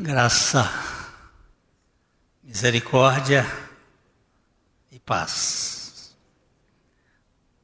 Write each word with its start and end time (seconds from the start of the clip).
graça, 0.00 0.66
misericórdia 2.42 3.44
e 4.90 4.98
paz 4.98 6.16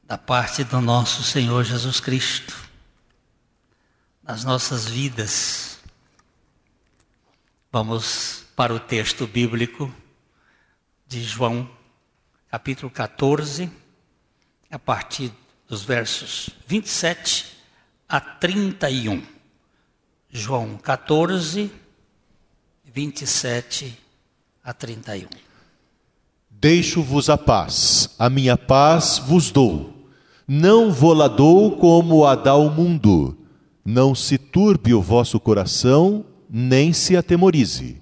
da 0.03 0.19
parte 0.19 0.63
do 0.63 0.79
nosso 0.79 1.23
Senhor 1.23 1.63
Jesus 1.63 1.99
Cristo 1.99 2.55
nas 4.21 4.43
nossas 4.43 4.85
vidas. 4.85 5.79
Vamos 7.71 8.45
para 8.55 8.71
o 8.71 8.79
texto 8.79 9.25
bíblico 9.25 9.91
de 11.07 11.23
João, 11.23 11.67
capítulo 12.51 12.91
14, 12.91 13.67
a 14.69 14.77
partir 14.77 15.33
dos 15.67 15.81
versos 15.81 16.51
27 16.67 17.57
a 18.07 18.21
31. 18.21 19.25
João 20.29 20.77
14, 20.77 21.86
27 22.97 23.95
a 24.63 24.73
31. 24.73 25.27
Deixo-vos 26.49 27.29
a 27.29 27.37
paz, 27.37 28.09
a 28.17 28.27
minha 28.27 28.57
paz 28.57 29.19
vos 29.19 29.51
dou. 29.51 30.09
Não 30.47 30.91
vou-la 30.91 31.27
dou 31.27 31.77
como 31.77 32.25
a 32.25 32.33
dá 32.33 32.55
o 32.55 32.71
mundo. 32.71 33.37
Não 33.85 34.15
se 34.15 34.39
turbe 34.39 34.95
o 34.95 35.01
vosso 35.01 35.39
coração, 35.39 36.25
nem 36.49 36.91
se 36.91 37.15
atemorize. 37.15 38.01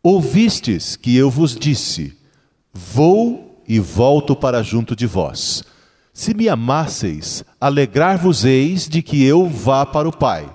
Ouvistes 0.00 0.94
que 0.94 1.16
eu 1.16 1.28
vos 1.28 1.56
disse: 1.56 2.16
Vou 2.72 3.64
e 3.66 3.80
volto 3.80 4.36
para 4.36 4.62
junto 4.62 4.94
de 4.94 5.06
vós. 5.06 5.64
Se 6.12 6.32
me 6.34 6.48
amasseis, 6.48 7.42
alegrar-vos-eis 7.60 8.88
de 8.88 9.02
que 9.02 9.24
eu 9.24 9.48
vá 9.48 9.84
para 9.84 10.08
o 10.08 10.16
Pai, 10.16 10.48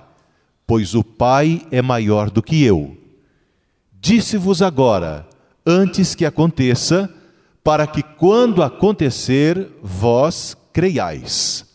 pois 0.66 0.94
o 0.94 1.04
Pai 1.04 1.66
é 1.70 1.82
maior 1.82 2.30
do 2.30 2.42
que 2.42 2.64
eu. 2.64 2.96
Disse-vos 4.00 4.62
agora, 4.62 5.28
antes 5.64 6.14
que 6.14 6.24
aconteça, 6.24 7.12
para 7.62 7.86
que 7.86 8.02
quando 8.02 8.62
acontecer, 8.62 9.68
vós 9.82 10.56
creiais. 10.72 11.66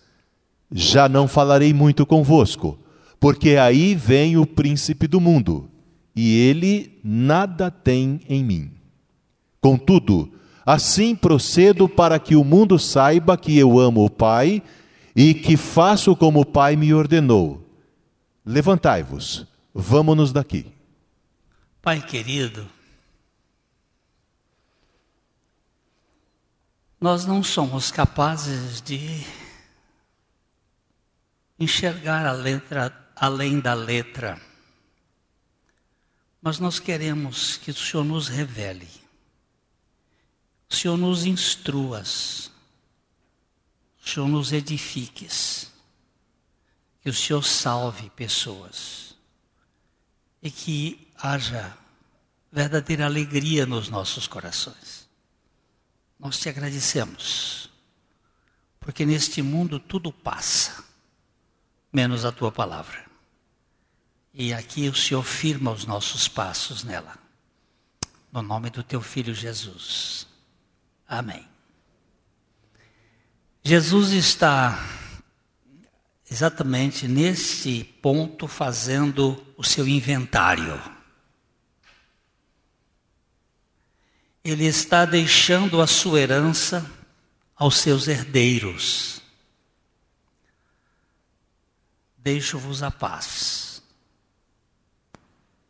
Já 0.71 1.07
não 1.07 1.27
falarei 1.27 1.73
muito 1.73 2.05
convosco, 2.05 2.79
porque 3.19 3.57
aí 3.57 3.93
vem 3.93 4.37
o 4.37 4.45
príncipe 4.45 5.07
do 5.07 5.21
mundo, 5.21 5.69
e 6.15 6.37
ele 6.39 6.99
nada 7.03 7.69
tem 7.69 8.19
em 8.27 8.43
mim. 8.43 8.71
Contudo, 9.61 10.31
Assim 10.65 11.15
procedo 11.15 11.87
para 11.87 12.17
que 12.17 12.35
o 12.35 12.43
mundo 12.43 12.79
saiba 12.79 13.37
que 13.37 13.55
eu 13.55 13.79
amo 13.79 14.03
o 14.03 14.09
Pai 14.09 14.63
e 15.15 15.33
que 15.35 15.55
faço 15.55 16.15
como 16.15 16.41
o 16.41 16.45
Pai 16.45 16.75
me 16.75 16.91
ordenou. 16.91 17.61
Levantai-vos, 18.43 19.45
vamos-nos 19.71 20.33
daqui. 20.33 20.65
Pai 21.85 22.01
querido, 22.01 22.67
nós 26.99 27.27
não 27.27 27.43
somos 27.43 27.91
capazes 27.91 28.81
de 28.81 29.23
enxergar 31.59 32.25
a 32.25 32.31
letra 32.31 33.13
além 33.15 33.59
da 33.59 33.75
letra, 33.75 34.41
mas 36.41 36.57
nós 36.57 36.79
queremos 36.79 37.57
que 37.57 37.69
o 37.69 37.75
Senhor 37.75 38.03
nos 38.03 38.29
revele 38.29 38.89
o 40.67 40.73
Senhor 40.73 40.97
nos 40.97 41.23
instruas, 41.23 42.51
o 44.03 44.09
Senhor 44.09 44.27
nos 44.27 44.51
edifiques, 44.51 45.71
que 47.03 47.09
o 47.11 47.13
Senhor 47.13 47.43
salve 47.43 48.09
pessoas 48.09 49.15
e 50.41 50.49
que 50.49 51.04
haja 51.17 51.77
verdadeira 52.51 53.05
alegria 53.05 53.65
nos 53.65 53.89
nossos 53.89 54.27
corações. 54.27 55.09
Nós 56.19 56.39
te 56.39 56.47
agradecemos, 56.47 57.69
porque 58.79 59.05
neste 59.05 59.41
mundo 59.41 59.79
tudo 59.79 60.11
passa, 60.11 60.83
menos 61.91 62.23
a 62.23 62.31
tua 62.31 62.51
palavra. 62.51 63.05
E 64.33 64.53
aqui 64.53 64.87
o 64.89 64.95
Senhor 64.95 65.23
firma 65.23 65.71
os 65.71 65.85
nossos 65.85 66.27
passos 66.27 66.83
nela. 66.83 67.17
No 68.31 68.41
nome 68.41 68.69
do 68.69 68.83
teu 68.83 69.01
filho 69.01 69.33
Jesus. 69.33 70.27
Amém. 71.07 71.47
Jesus 73.63 74.11
está 74.11 74.77
exatamente 76.29 77.07
nesse 77.07 77.83
ponto 78.01 78.47
fazendo 78.47 79.41
o 79.57 79.63
seu 79.63 79.87
inventário. 79.87 80.94
Ele 84.45 84.65
está 84.65 85.05
deixando 85.05 85.81
a 85.81 85.87
sua 85.87 86.19
herança 86.21 86.87
aos 87.55 87.77
seus 87.77 88.07
herdeiros. 88.07 89.19
Deixo-vos 92.15 92.83
a 92.83 92.91
paz, 92.91 93.81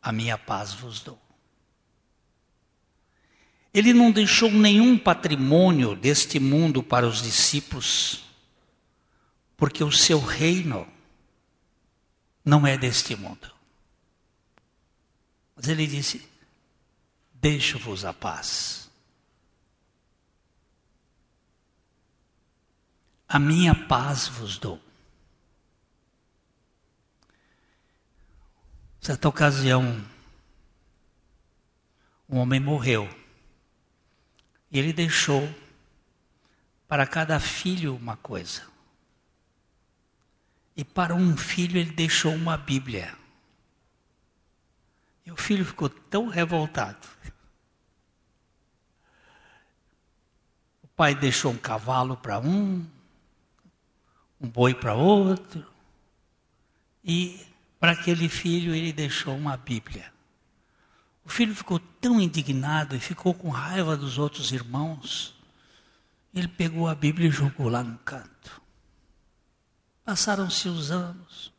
a 0.02 0.12
minha 0.12 0.36
paz 0.36 0.74
vos 0.74 1.00
dou. 1.00 1.18
Ele 3.72 3.94
não 3.94 4.10
deixou 4.10 4.50
nenhum 4.50 4.98
patrimônio 4.98 5.96
deste 5.96 6.38
mundo 6.38 6.82
para 6.82 7.08
os 7.08 7.22
discípulos, 7.22 8.24
porque 9.56 9.82
o 9.82 9.92
seu 9.92 10.20
reino 10.20 10.86
não 12.44 12.66
é 12.66 12.76
deste 12.76 13.16
mundo. 13.16 13.50
Mas 15.54 15.66
ele 15.66 15.86
disse: 15.86 16.35
Deixo-vos 17.48 18.04
a 18.04 18.12
paz. 18.12 18.90
A 23.28 23.38
minha 23.38 23.72
paz 23.72 24.26
vos 24.26 24.58
dou. 24.58 24.80
Certa 29.00 29.28
ocasião, 29.28 30.04
um 32.28 32.38
homem 32.38 32.58
morreu. 32.58 33.08
E 34.68 34.80
ele 34.80 34.92
deixou 34.92 35.48
para 36.88 37.06
cada 37.06 37.38
filho 37.38 37.94
uma 37.94 38.16
coisa. 38.16 38.66
E 40.76 40.84
para 40.84 41.14
um 41.14 41.36
filho 41.36 41.78
ele 41.78 41.92
deixou 41.92 42.34
uma 42.34 42.56
Bíblia. 42.56 43.16
E 45.24 45.30
o 45.30 45.36
filho 45.36 45.64
ficou 45.64 45.88
tão 45.88 46.26
revoltado. 46.26 47.06
Pai 50.96 51.14
deixou 51.14 51.52
um 51.52 51.58
cavalo 51.58 52.16
para 52.16 52.40
um, 52.40 52.84
um 54.40 54.48
boi 54.48 54.74
para 54.74 54.94
outro, 54.94 55.64
e 57.04 57.46
para 57.78 57.92
aquele 57.92 58.28
filho 58.28 58.74
ele 58.74 58.92
deixou 58.92 59.36
uma 59.36 59.56
Bíblia. 59.56 60.12
O 61.24 61.28
filho 61.28 61.54
ficou 61.54 61.78
tão 61.78 62.20
indignado 62.20 62.96
e 62.96 63.00
ficou 63.00 63.34
com 63.34 63.48
raiva 63.48 63.96
dos 63.96 64.16
outros 64.16 64.52
irmãos. 64.52 65.34
Ele 66.32 66.48
pegou 66.48 66.88
a 66.88 66.94
Bíblia 66.94 67.28
e 67.28 67.32
jogou 67.32 67.68
lá 67.68 67.82
no 67.82 67.98
canto. 67.98 68.62
Passaram-se 70.04 70.68
os 70.68 70.90
anos. 70.90 71.52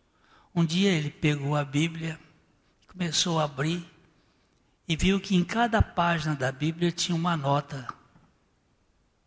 Um 0.55 0.65
dia 0.65 0.91
ele 0.91 1.11
pegou 1.11 1.55
a 1.55 1.63
Bíblia, 1.63 2.19
começou 2.87 3.39
a 3.39 3.43
abrir 3.43 3.85
e 4.87 4.95
viu 4.95 5.19
que 5.19 5.35
em 5.35 5.43
cada 5.43 5.81
página 5.81 6.33
da 6.33 6.51
Bíblia 6.51 6.91
tinha 6.91 7.15
uma 7.15 7.35
nota, 7.35 7.87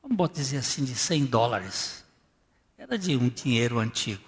vamos 0.03 0.31
dizer 0.33 0.59
assim, 0.59 0.85
de 0.85 0.95
100 0.95 1.27
dólares. 1.27 2.05
Era 2.77 2.99
de 2.99 3.17
um 3.17 3.29
dinheiro 3.29 3.79
antigo, 3.79 4.25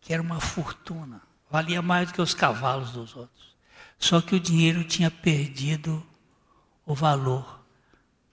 que 0.00 0.12
era 0.12 0.20
uma 0.20 0.40
fortuna, 0.40 1.22
valia 1.48 1.80
mais 1.80 2.08
do 2.08 2.14
que 2.14 2.22
os 2.22 2.34
cavalos 2.34 2.90
dos 2.90 3.14
outros. 3.14 3.54
Só 3.98 4.20
que 4.20 4.34
o 4.34 4.40
dinheiro 4.40 4.84
tinha 4.84 5.10
perdido 5.10 6.04
o 6.84 6.94
valor, 6.94 7.64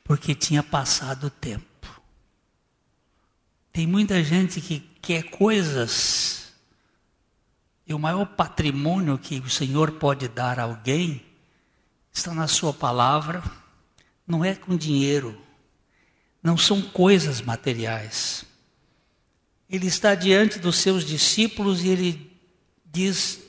porque 0.04 0.34
tinha 0.34 0.64
passado 0.64 1.28
o 1.28 1.30
tempo. 1.30 2.02
Tem 3.72 3.88
muita 3.88 4.24
gente 4.24 4.60
que 4.60 4.80
quer 5.02 5.30
coisas, 5.30 6.52
e 7.86 7.94
o 7.94 8.00
maior 8.00 8.26
patrimônio 8.26 9.18
que 9.18 9.40
o 9.40 9.50
Senhor 9.50 9.92
pode 9.94 10.28
dar 10.28 10.60
a 10.60 10.64
alguém 10.64 11.26
está 12.12 12.34
na 12.34 12.48
Sua 12.48 12.74
palavra, 12.74 13.42
não 14.28 14.44
é 14.44 14.56
com 14.56 14.76
dinheiro, 14.76 15.40
não 16.42 16.58
são 16.58 16.82
coisas 16.82 17.42
materiais. 17.42 18.44
Ele 19.70 19.88
está 19.88 20.16
diante 20.16 20.60
dos 20.60 20.78
seus 20.78 21.06
discípulos 21.06 21.84
e 21.84 21.90
ele 21.90 22.40
diz: 22.86 23.40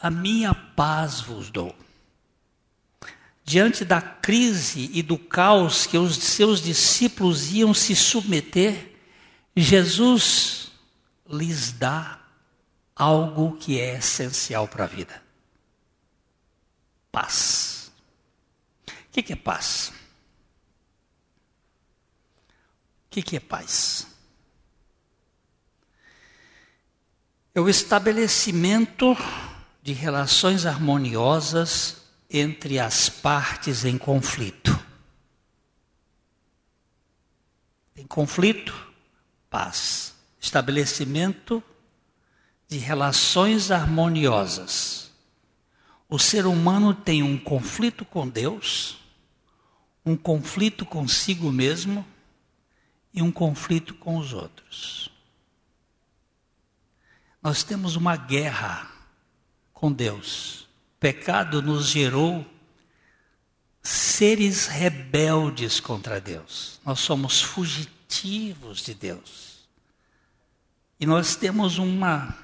a 0.00 0.10
minha 0.10 0.54
paz 0.54 1.20
vos 1.20 1.50
dou. 1.50 1.74
Diante 3.44 3.84
da 3.84 4.00
crise 4.00 4.90
e 4.92 5.02
do 5.02 5.18
caos 5.18 5.86
que 5.86 5.96
os 5.96 6.16
seus 6.16 6.60
discípulos 6.60 7.52
iam 7.52 7.72
se 7.72 7.96
submeter, 7.96 8.94
Jesus 9.56 10.70
lhes 11.28 11.72
dá 11.72 12.20
algo 12.94 13.56
que 13.56 13.80
é 13.80 13.98
essencial 13.98 14.68
para 14.68 14.84
a 14.84 14.86
vida: 14.86 15.22
paz. 17.10 17.90
O 18.86 19.22
que, 19.22 19.32
é 19.32 19.36
paz? 19.36 19.92
O 23.08 23.10
que, 23.10 23.22
que 23.22 23.36
é 23.36 23.40
paz? 23.40 24.06
É 27.54 27.60
o 27.60 27.68
estabelecimento 27.68 29.16
de 29.82 29.94
relações 29.94 30.66
harmoniosas 30.66 32.02
entre 32.28 32.78
as 32.78 33.08
partes 33.08 33.86
em 33.86 33.96
conflito. 33.96 34.78
Em 37.96 38.06
conflito, 38.06 38.74
paz. 39.48 40.14
Estabelecimento 40.38 41.62
de 42.68 42.76
relações 42.76 43.70
harmoniosas. 43.70 45.10
O 46.10 46.18
ser 46.18 46.44
humano 46.44 46.92
tem 46.92 47.22
um 47.22 47.38
conflito 47.38 48.04
com 48.04 48.28
Deus, 48.28 48.98
um 50.04 50.14
conflito 50.14 50.84
consigo 50.84 51.50
mesmo 51.50 52.04
e 53.18 53.22
um 53.22 53.32
conflito 53.32 53.94
com 53.94 54.16
os 54.16 54.32
outros. 54.32 55.10
Nós 57.42 57.64
temos 57.64 57.96
uma 57.96 58.14
guerra 58.14 58.88
com 59.72 59.92
Deus. 59.92 60.60
O 60.60 61.00
pecado 61.00 61.60
nos 61.60 61.88
gerou 61.88 62.46
seres 63.82 64.68
rebeldes 64.68 65.80
contra 65.80 66.20
Deus. 66.20 66.80
Nós 66.84 67.00
somos 67.00 67.42
fugitivos 67.42 68.84
de 68.84 68.94
Deus. 68.94 69.66
E 71.00 71.04
nós 71.04 71.34
temos 71.34 71.76
uma 71.76 72.38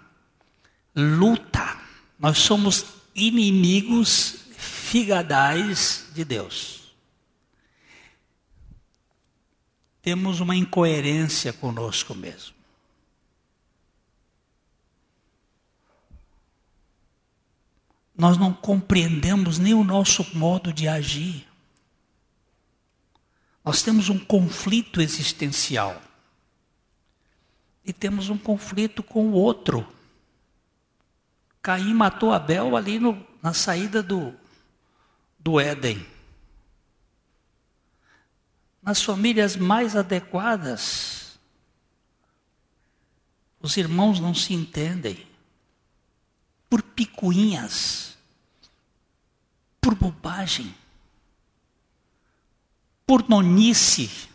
luta. 0.93 1.79
Nós 2.19 2.39
somos 2.39 2.85
inimigos 3.15 4.41
figadais 4.57 6.07
de 6.13 6.25
Deus. 6.25 6.84
Temos 10.05 10.39
uma 10.39 10.55
incoerência 10.55 11.51
conosco 11.51 12.15
mesmo. 12.15 12.55
Nós 18.15 18.37
não 18.37 18.53
compreendemos 18.53 19.59
nem 19.59 19.73
o 19.73 19.83
nosso 19.83 20.37
modo 20.37 20.75
de 20.75 20.87
agir. 20.87 21.49
Nós 23.65 23.83
temos 23.83 24.11
um 24.11 24.19
conflito 24.19 25.01
existencial. 25.01 26.03
E 27.83 27.91
temos 27.91 28.29
um 28.29 28.37
conflito 28.37 29.03
com 29.03 29.29
o 29.29 29.33
outro. 29.33 29.89
Caim 31.63 31.95
matou 31.95 32.31
Abel 32.31 32.77
ali 32.77 32.99
no, 32.99 33.27
na 33.43 33.55
saída 33.55 34.03
do, 34.03 34.35
do 35.39 35.59
Éden. 35.59 36.14
Nas 38.85 39.03
famílias 39.03 39.57
mais 39.57 39.97
adequadas, 39.97 41.39
os 43.61 43.77
irmãos 43.77 44.21
não 44.21 44.35
se 44.35 44.53
entendem 44.53 45.27
por 46.69 46.83
picuinhas, 46.83 48.17
por 49.81 49.95
bobagem, 49.95 50.75
por 53.07 53.29
nonice, 53.29 54.29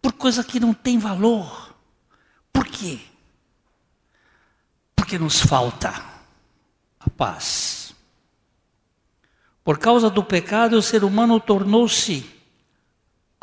por 0.00 0.12
coisa 0.12 0.44
que 0.44 0.60
não 0.60 0.72
tem 0.72 0.98
valor. 0.98 1.74
Por 2.52 2.66
quê? 2.66 3.00
porque 5.04 5.18
nos 5.18 5.38
falta 5.38 5.90
a 6.98 7.10
paz. 7.10 7.94
Por 9.62 9.78
causa 9.78 10.08
do 10.08 10.24
pecado, 10.24 10.78
o 10.78 10.82
ser 10.82 11.04
humano 11.04 11.38
tornou-se 11.38 12.24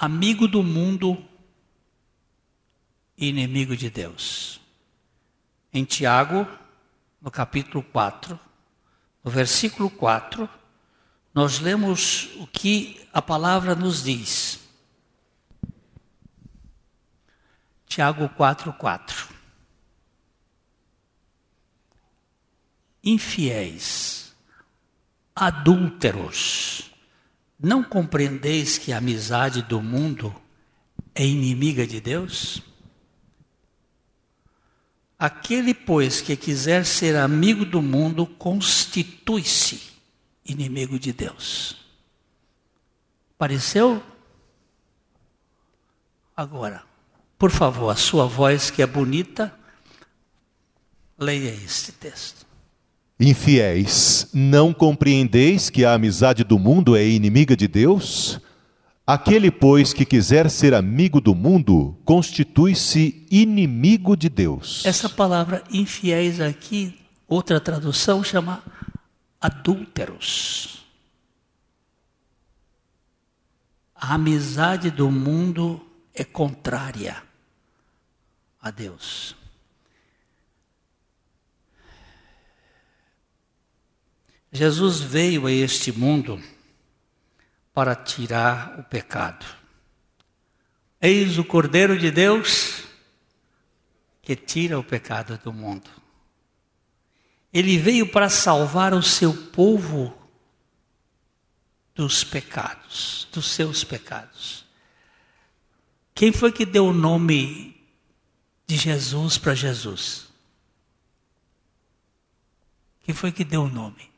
amigo 0.02 0.48
do 0.48 0.64
mundo 0.64 1.24
e 3.16 3.30
inimigo 3.30 3.78
de 3.78 3.88
Deus. 3.88 4.60
Em 5.72 5.86
Tiago, 5.86 6.48
no 7.22 7.30
capítulo 7.30 7.84
4, 7.84 8.40
no 9.24 9.30
versículo 9.30 9.92
4, 9.92 10.50
nós 11.32 11.60
lemos 11.60 12.30
o 12.38 12.48
que 12.48 13.08
a 13.14 13.22
palavra 13.22 13.76
nos 13.76 14.04
diz. 14.04 14.60
Tiago 17.86 18.28
4, 18.30 18.74
4. 18.74 19.32
infiéis, 23.04 24.36
adúlteros, 25.36 26.91
não 27.62 27.84
compreendeis 27.84 28.78
que 28.78 28.92
a 28.92 28.98
amizade 28.98 29.62
do 29.62 29.82
mundo 29.82 30.36
é 31.14 31.26
inimiga 31.26 31.86
de 31.86 32.02
Deus? 32.02 32.62
Aquele, 35.20 35.74
pois, 35.74 36.20
que 36.20 36.36
quiser 36.36 36.84
ser 36.84 37.16
amigo 37.16 37.64
do 37.64 37.80
mundo, 37.80 38.26
constitui-se 38.26 39.92
inimigo 40.44 40.98
de 40.98 41.14
Deus. 41.14 41.78
Pareceu? 43.38 44.04
Agora, 46.36 46.84
por 47.38 47.52
favor, 47.52 47.92
a 47.92 47.96
sua 47.96 48.26
voz 48.26 48.72
que 48.72 48.82
é 48.82 48.88
bonita, 48.88 49.56
leia 51.20 51.54
este 51.54 51.92
texto. 51.92 52.51
Infiéis, 53.24 54.28
não 54.34 54.74
compreendeis 54.74 55.70
que 55.70 55.86
a 55.86 55.94
amizade 55.94 56.44
do 56.44 56.58
mundo 56.58 56.96
é 56.96 57.08
inimiga 57.08 57.56
de 57.56 57.68
Deus? 57.68 58.42
Aquele, 59.06 59.52
pois, 59.52 59.94
que 59.94 60.06
quiser 60.06 60.50
ser 60.50 60.74
amigo 60.74 61.22
do 61.22 61.36
mundo, 61.36 61.96
constitui-se 62.04 63.28
inimigo 63.30 64.18
de 64.18 64.28
Deus. 64.28 64.84
Essa 64.88 65.08
palavra 65.08 65.64
infiéis 65.70 66.42
aqui, 66.42 67.00
outra 67.28 67.60
tradução 67.60 68.24
chama 68.24 68.64
adúlteros. 69.40 70.84
A 73.94 74.16
amizade 74.16 74.90
do 74.90 75.12
mundo 75.12 75.80
é 76.12 76.24
contrária 76.24 77.18
a 78.60 78.72
Deus. 78.72 79.36
Jesus 84.52 85.00
veio 85.00 85.48
a 85.48 85.52
este 85.52 85.92
mundo 85.92 86.42
para 87.74 87.96
tirar 87.96 88.80
o 88.80 88.84
pecado. 88.84 89.46
Eis 91.00 91.38
o 91.38 91.44
Cordeiro 91.44 91.98
de 91.98 92.12
Deus 92.12 92.84
que 94.22 94.36
tira 94.36 94.78
o 94.78 94.84
pecado 94.84 95.38
do 95.38 95.54
mundo. 95.54 95.90
Ele 97.54 97.78
veio 97.78 98.12
para 98.12 98.30
salvar 98.30 98.94
o 98.94 99.02
seu 99.02 99.34
povo 99.34 100.16
dos 101.96 102.24
pecados, 102.24 103.28
dos 103.32 103.48
seus 103.48 103.84
pecados. 103.84 104.66
Quem 106.14 106.32
foi 106.32 106.52
que 106.52 106.66
deu 106.66 106.88
o 106.88 106.94
nome 106.94 107.82
de 108.68 108.76
Jesus 108.78 109.38
para 109.38 109.56
Jesus? 109.56 110.28
Quem 113.04 113.16
foi 113.16 113.32
que 113.32 113.44
deu 113.44 113.64
o 113.64 113.70
nome? 113.70 114.11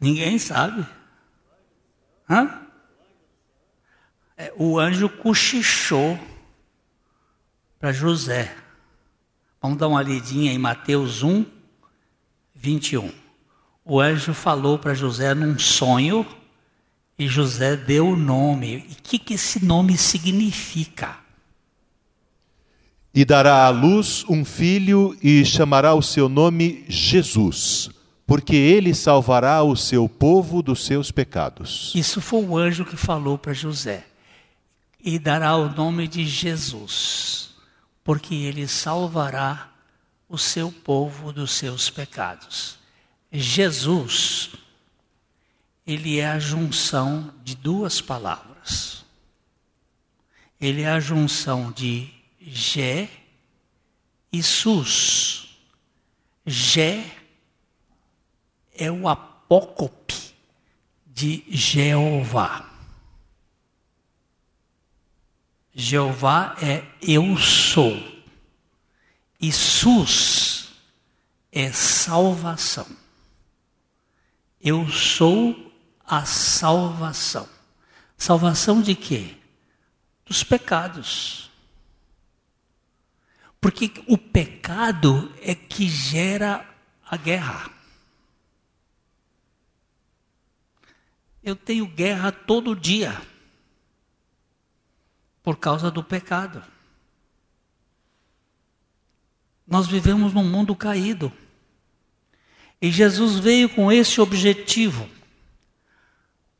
Ninguém 0.00 0.38
sabe. 0.38 0.86
Hã? 2.28 2.62
É, 4.36 4.52
o 4.56 4.78
anjo 4.78 5.08
cochichou 5.08 6.18
para 7.78 7.92
José. 7.92 8.56
Vamos 9.60 9.76
dar 9.76 9.88
uma 9.88 10.02
lidinha 10.02 10.52
em 10.52 10.58
Mateus 10.58 11.22
1, 11.22 11.44
21. 12.54 13.12
O 13.84 14.00
anjo 14.00 14.32
falou 14.32 14.78
para 14.78 14.94
José 14.94 15.34
num 15.34 15.58
sonho 15.58 16.26
e 17.18 17.28
José 17.28 17.76
deu 17.76 18.08
o 18.08 18.16
nome. 18.16 18.86
E 18.88 18.92
o 18.92 19.02
que, 19.02 19.18
que 19.18 19.34
esse 19.34 19.62
nome 19.62 19.98
significa? 19.98 21.18
E 23.12 23.24
dará 23.24 23.66
à 23.66 23.68
luz 23.68 24.24
um 24.28 24.44
filho 24.44 25.14
e 25.22 25.44
chamará 25.44 25.92
o 25.94 26.00
seu 26.00 26.28
nome 26.28 26.86
Jesus 26.88 27.90
porque 28.30 28.54
ele 28.54 28.94
salvará 28.94 29.60
o 29.64 29.74
seu 29.74 30.08
povo 30.08 30.62
dos 30.62 30.84
seus 30.84 31.10
pecados. 31.10 31.92
Isso 31.96 32.20
foi 32.20 32.44
o 32.44 32.56
anjo 32.56 32.84
que 32.84 32.96
falou 32.96 33.36
para 33.36 33.52
José. 33.52 34.06
E 35.02 35.18
dará 35.18 35.56
o 35.56 35.68
nome 35.68 36.06
de 36.06 36.24
Jesus, 36.24 37.50
porque 38.04 38.32
ele 38.32 38.68
salvará 38.68 39.72
o 40.28 40.38
seu 40.38 40.70
povo 40.70 41.32
dos 41.32 41.50
seus 41.50 41.90
pecados. 41.90 42.78
Jesus, 43.32 44.50
ele 45.84 46.20
é 46.20 46.30
a 46.30 46.38
junção 46.38 47.34
de 47.42 47.56
duas 47.56 48.00
palavras. 48.00 49.04
Ele 50.60 50.82
é 50.82 50.88
a 50.88 51.00
junção 51.00 51.72
de 51.72 52.08
Gé 52.40 53.10
e 54.32 54.40
sus. 54.40 55.58
Jé 56.46 57.16
é 58.80 58.90
o 58.90 59.06
apócope 59.06 60.34
de 61.06 61.44
Jeová. 61.48 62.66
Jeová 65.74 66.56
é 66.62 66.84
eu 67.00 67.36
sou. 67.36 67.94
E 69.38 69.52
sus 69.52 70.72
é 71.52 71.70
salvação. 71.72 72.86
Eu 74.60 74.88
sou 74.88 75.72
a 76.06 76.24
salvação. 76.24 77.48
Salvação 78.16 78.80
de 78.80 78.94
quê? 78.94 79.36
Dos 80.24 80.42
pecados. 80.42 81.50
Porque 83.60 83.92
o 84.06 84.16
pecado 84.16 85.34
é 85.42 85.54
que 85.54 85.86
gera 85.86 86.66
a 87.04 87.16
guerra. 87.16 87.79
Eu 91.50 91.56
tenho 91.56 91.84
guerra 91.84 92.30
todo 92.30 92.76
dia 92.76 93.20
por 95.42 95.56
causa 95.56 95.90
do 95.90 96.00
pecado. 96.00 96.62
Nós 99.66 99.88
vivemos 99.88 100.32
num 100.32 100.48
mundo 100.48 100.76
caído. 100.76 101.32
E 102.80 102.88
Jesus 102.88 103.40
veio 103.40 103.68
com 103.68 103.90
esse 103.90 104.20
objetivo. 104.20 105.08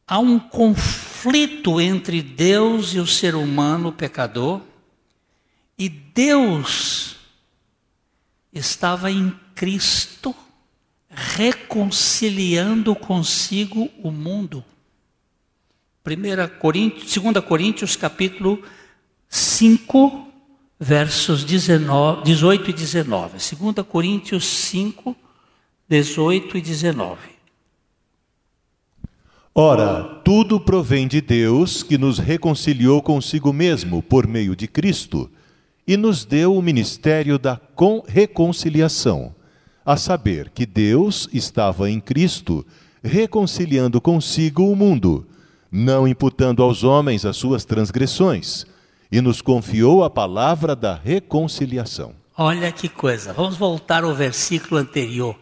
Há 0.09 0.19
um 0.19 0.41
conflito 0.41 1.81
entre 1.81 2.21
Deus 2.21 2.93
e 2.93 2.99
o 2.99 3.07
ser 3.07 3.37
humano 3.37 3.93
pecador, 3.93 4.61
e 5.79 5.89
Deus 5.89 7.15
estava 8.53 9.09
em 9.09 9.31
Cristo 9.55 10.35
reconciliando 11.09 12.97
consigo 12.97 13.89
o 14.03 14.11
mundo. 14.11 14.65
1 16.11 16.59
Coríntios, 16.59 17.15
2 17.15 17.45
Coríntios 17.45 17.95
capítulo 17.95 18.61
5, 19.29 20.27
versos 20.79 21.45
19, 21.45 22.25
18 22.25 22.71
e 22.71 22.73
19. 22.73 23.33
2 23.39 23.87
Coríntios 23.87 24.45
5, 24.45 25.15
18 25.89 26.59
e 26.59 26.61
19. 26.61 27.19
Ora, 29.55 30.03
tudo 30.25 30.59
provém 30.59 31.07
de 31.07 31.21
Deus, 31.21 31.85
que 31.85 31.97
nos 31.97 32.19
reconciliou 32.19 33.01
consigo 33.01 33.53
mesmo 33.53 34.03
por 34.03 34.27
meio 34.27 34.57
de 34.57 34.67
Cristo 34.67 35.31
e 35.87 35.97
nos 35.97 36.25
deu 36.25 36.57
o 36.57 36.63
ministério 36.63 37.39
da 37.39 37.61
reconciliação, 38.07 39.35
a 39.85 39.97
saber 39.97 40.51
que 40.51 40.67
Deus 40.67 41.29
estava 41.33 41.89
em 41.89 42.01
Cristo, 42.01 42.67
reconciliando 43.03 44.01
consigo 44.01 44.65
o 44.65 44.75
mundo 44.75 45.27
não 45.71 46.09
imputando 46.09 46.63
aos 46.63 46.83
homens 46.83 47.25
as 47.25 47.37
suas 47.37 47.65
transgressões, 47.65 48.67
e 49.13 49.21
nos 49.21 49.43
confiou 49.43 50.05
a 50.05 50.11
palavra 50.11 50.75
da 50.75 50.95
reconciliação. 50.95 52.15
Olha 52.37 52.73
que 52.73 52.89
coisa, 52.89 53.33
vamos 53.33 53.57
voltar 53.57 54.05
ao 54.05 54.15
versículo 54.15 54.81
anterior. 54.81 55.39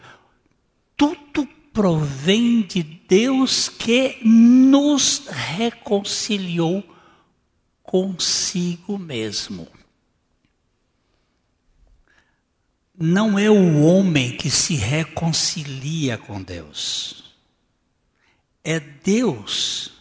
Tudo 0.97 1.47
provém 1.73 2.63
de 2.63 2.83
Deus 2.83 3.69
que 3.69 4.19
nos 4.25 5.29
reconciliou 5.29 6.83
consigo 7.83 8.99
mesmo. 8.99 9.69
Não 13.01 13.39
é 13.39 13.49
o 13.49 13.83
homem 13.83 14.37
que 14.37 14.51
se 14.51 14.75
reconcilia 14.75 16.19
com 16.19 16.43
Deus. 16.43 17.37
É 18.65 18.81
Deus 18.81 19.98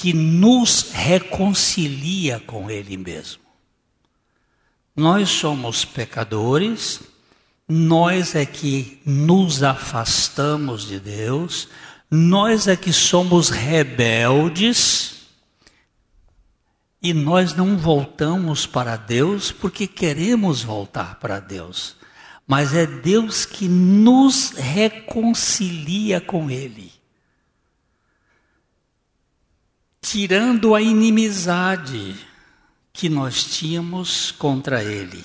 que 0.00 0.12
nos 0.12 0.90
reconcilia 0.92 2.40
com 2.40 2.68
Ele 2.68 2.96
mesmo. 2.96 3.42
Nós 4.96 5.28
somos 5.28 5.84
pecadores, 5.84 7.00
nós 7.68 8.34
é 8.34 8.44
que 8.44 9.00
nos 9.06 9.62
afastamos 9.62 10.86
de 10.86 10.98
Deus, 10.98 11.68
nós 12.10 12.66
é 12.66 12.76
que 12.76 12.92
somos 12.92 13.50
rebeldes 13.50 15.22
e 17.00 17.14
nós 17.14 17.54
não 17.54 17.76
voltamos 17.78 18.66
para 18.66 18.96
Deus 18.96 19.52
porque 19.52 19.86
queremos 19.86 20.62
voltar 20.62 21.20
para 21.20 21.38
Deus. 21.38 21.96
Mas 22.46 22.74
é 22.74 22.84
Deus 22.84 23.46
que 23.46 23.68
nos 23.68 24.50
reconcilia 24.50 26.20
com 26.20 26.50
Ele. 26.50 26.92
Tirando 30.14 30.76
a 30.76 30.80
inimizade 30.80 32.14
que 32.92 33.08
nós 33.08 33.42
tínhamos 33.42 34.30
contra 34.30 34.80
ele 34.80 35.24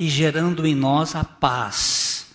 e 0.00 0.08
gerando 0.08 0.66
em 0.66 0.74
nós 0.74 1.14
a 1.14 1.22
paz. 1.22 2.26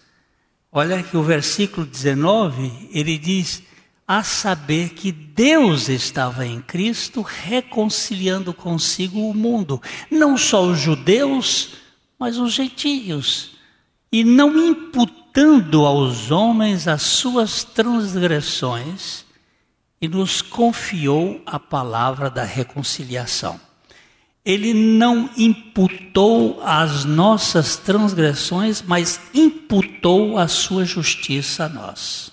Olha 0.72 1.04
que 1.04 1.18
o 1.18 1.22
versículo 1.22 1.86
19, 1.86 2.88
ele 2.94 3.18
diz: 3.18 3.62
a 4.08 4.24
saber 4.24 4.92
que 4.92 5.12
Deus 5.12 5.90
estava 5.90 6.48
em 6.48 6.62
Cristo 6.62 7.22
reconciliando 7.22 8.54
consigo 8.54 9.30
o 9.30 9.34
mundo, 9.34 9.82
não 10.10 10.38
só 10.38 10.64
os 10.64 10.80
judeus, 10.80 11.74
mas 12.18 12.38
os 12.38 12.54
gentios, 12.54 13.52
e 14.10 14.24
não 14.24 14.58
imputando 14.58 15.86
aos 15.86 16.32
homens 16.32 16.88
as 16.88 17.02
suas 17.02 17.66
transgressões 17.66 19.26
e 20.02 20.08
nos 20.08 20.42
confiou 20.42 21.42
a 21.46 21.60
palavra 21.60 22.30
da 22.30 22.44
reconciliação. 22.44 23.60
Ele 24.44 24.74
não 24.74 25.30
imputou 25.38 26.60
as 26.64 27.06
nossas 27.06 27.78
transgressões, 27.78 28.82
mas 28.82 29.22
imputou 29.36 30.40
a 30.40 30.48
sua 30.48 30.84
justiça 30.84 31.66
a 31.66 31.70
nós. 31.70 32.32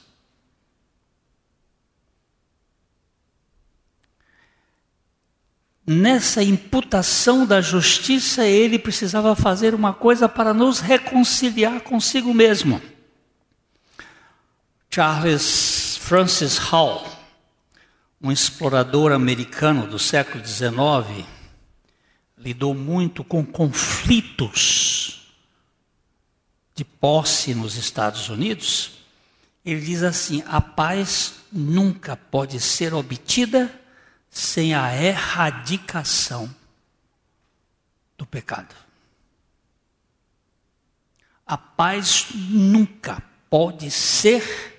Nessa 5.87 6.43
imputação 6.43 7.47
da 7.47 7.61
justiça, 7.61 8.47
ele 8.47 8.79
precisava 8.79 9.35
fazer 9.37 9.75
uma 9.75 9.93
coisa 9.93 10.29
para 10.29 10.55
nos 10.55 10.81
reconciliar 10.81 11.81
consigo 11.81 12.33
mesmo. 12.33 12.81
Charles 14.91 15.99
Francis 15.99 16.57
Hall, 16.57 17.18
um 18.21 18.33
explorador 18.33 19.13
americano 19.13 19.87
do 19.87 19.99
século 19.99 20.45
XIX, 20.45 21.25
lidou 22.37 22.75
muito 22.75 23.23
com 23.23 23.45
conflitos 23.45 25.33
de 26.75 26.85
posse 26.85 27.55
nos 27.55 27.77
Estados 27.77 28.29
Unidos. 28.29 28.93
Ele 29.65 29.81
diz 29.81 30.03
assim: 30.03 30.43
a 30.47 30.61
paz 30.61 31.35
nunca 31.53 32.17
pode 32.17 32.59
ser 32.61 32.93
obtida 32.93 33.73
sem 34.31 34.75
a 34.75 34.95
erradicação 34.95 36.53
do 38.17 38.27
pecado. 38.27 38.75
A 41.47 41.57
paz 41.57 42.27
nunca 42.35 43.23
pode 43.49 43.91
ser 43.91 44.77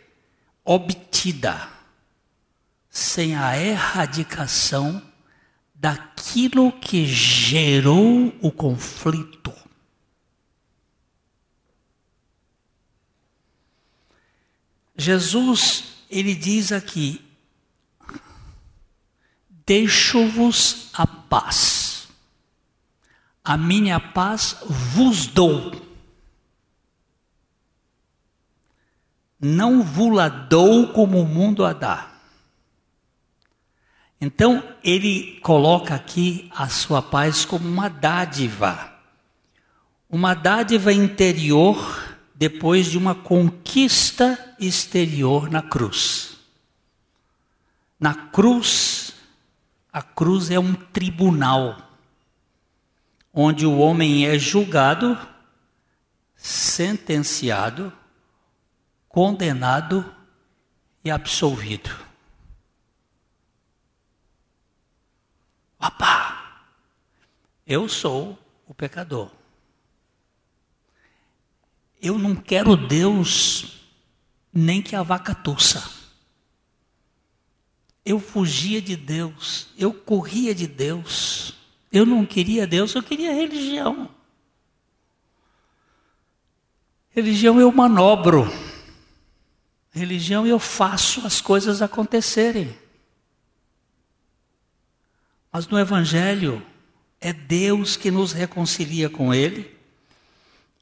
obtida 0.63 1.78
sem 2.99 3.35
a 3.35 3.57
erradicação 3.57 5.01
daquilo 5.73 6.71
que 6.73 7.05
gerou 7.05 8.33
o 8.41 8.51
conflito. 8.51 9.53
Jesus, 14.97 15.85
ele 16.09 16.35
diz 16.35 16.73
aqui: 16.73 17.25
Deixo-vos 19.65 20.89
a 20.93 21.07
paz, 21.07 22.09
a 23.41 23.55
minha 23.55 23.99
paz 23.99 24.57
vos 24.67 25.25
dou. 25.25 25.87
Não 29.39 29.81
vula 29.81 30.27
dou 30.27 30.91
como 30.91 31.21
o 31.21 31.25
mundo 31.25 31.63
a 31.63 31.71
dá. 31.71 32.08
Então, 34.21 34.63
ele 34.83 35.39
coloca 35.41 35.95
aqui 35.95 36.51
a 36.55 36.67
sua 36.67 37.01
paz 37.01 37.45
como 37.45 37.67
uma 37.67 37.89
dádiva. 37.89 38.93
Uma 40.09 40.33
dádiva 40.33 40.91
interior 40.91 42.17
depois 42.35 42.87
de 42.87 42.97
uma 42.97 43.15
conquista 43.15 44.55
exterior 44.59 45.49
na 45.49 45.61
cruz. 45.61 46.37
Na 47.99 48.13
cruz, 48.13 49.13
a 49.91 50.01
cruz 50.01 50.49
é 50.51 50.59
um 50.59 50.73
tribunal 50.73 51.77
onde 53.33 53.65
o 53.65 53.77
homem 53.77 54.25
é 54.25 54.37
julgado 54.37 55.17
sentenciado, 56.39 57.91
condenado 59.09 60.05
e 61.03 61.11
absolvido. 61.11 61.89
Papá, 65.79 66.65
eu 67.65 67.87
sou 67.87 68.37
o 68.67 68.73
pecador. 68.73 69.31
Eu 72.01 72.19
não 72.19 72.35
quero 72.35 72.75
Deus 72.75 73.79
nem 74.53 74.81
que 74.81 74.93
a 74.93 75.01
vaca 75.01 75.33
tussa. 75.33 75.89
Eu 78.05 78.19
fugia 78.19 78.81
de 78.81 78.97
Deus, 78.97 79.69
eu 79.77 79.93
corria 79.93 80.53
de 80.53 80.67
Deus. 80.67 81.53
Eu 81.91 82.05
não 82.05 82.25
queria 82.25 82.67
Deus, 82.67 82.93
eu 82.93 83.01
queria 83.01 83.33
religião. 83.33 84.09
Religião 87.09 87.59
eu 87.59 87.71
manobro. 87.71 88.51
Religião 89.91 90.45
eu 90.45 90.59
faço 90.59 91.25
as 91.25 91.39
coisas 91.39 91.81
acontecerem. 91.81 92.77
Mas 95.51 95.67
no 95.67 95.79
Evangelho 95.79 96.65
é 97.19 97.33
Deus 97.33 97.97
que 97.97 98.11
nos 98.11 98.31
reconcilia 98.31 99.09
com 99.09 99.33
Ele 99.33 99.75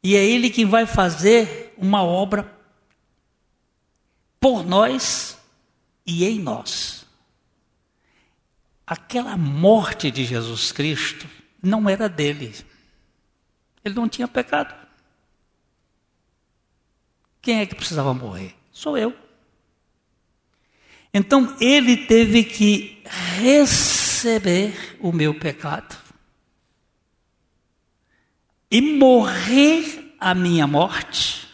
e 0.04 0.16
é 0.16 0.24
Ele 0.24 0.50
quem 0.50 0.66
vai 0.66 0.86
fazer 0.86 1.74
uma 1.78 2.04
obra 2.04 2.54
por 4.40 4.66
nós 4.66 5.38
e 6.06 6.26
em 6.26 6.40
nós. 6.40 7.06
Aquela 8.86 9.36
morte 9.36 10.10
de 10.12 10.24
Jesus 10.24 10.72
Cristo 10.72 11.28
não 11.62 11.90
era 11.90 12.08
dele. 12.08 12.56
Ele 13.84 13.96
não 13.96 14.08
tinha 14.08 14.28
pecado. 14.28 14.76
Quem 17.42 17.60
é 17.60 17.66
que 17.66 17.76
precisava 17.76 18.14
morrer? 18.14 18.56
Sou 18.72 18.98
eu. 18.98 19.14
Então 21.14 21.56
ele 21.60 22.06
teve 22.06 22.44
que 22.44 23.02
receber 23.40 24.07
o 25.00 25.12
meu 25.12 25.38
pecado 25.38 25.96
e 28.70 28.82
morrer 28.82 30.16
a 30.20 30.34
minha 30.34 30.68
morte, 30.68 31.48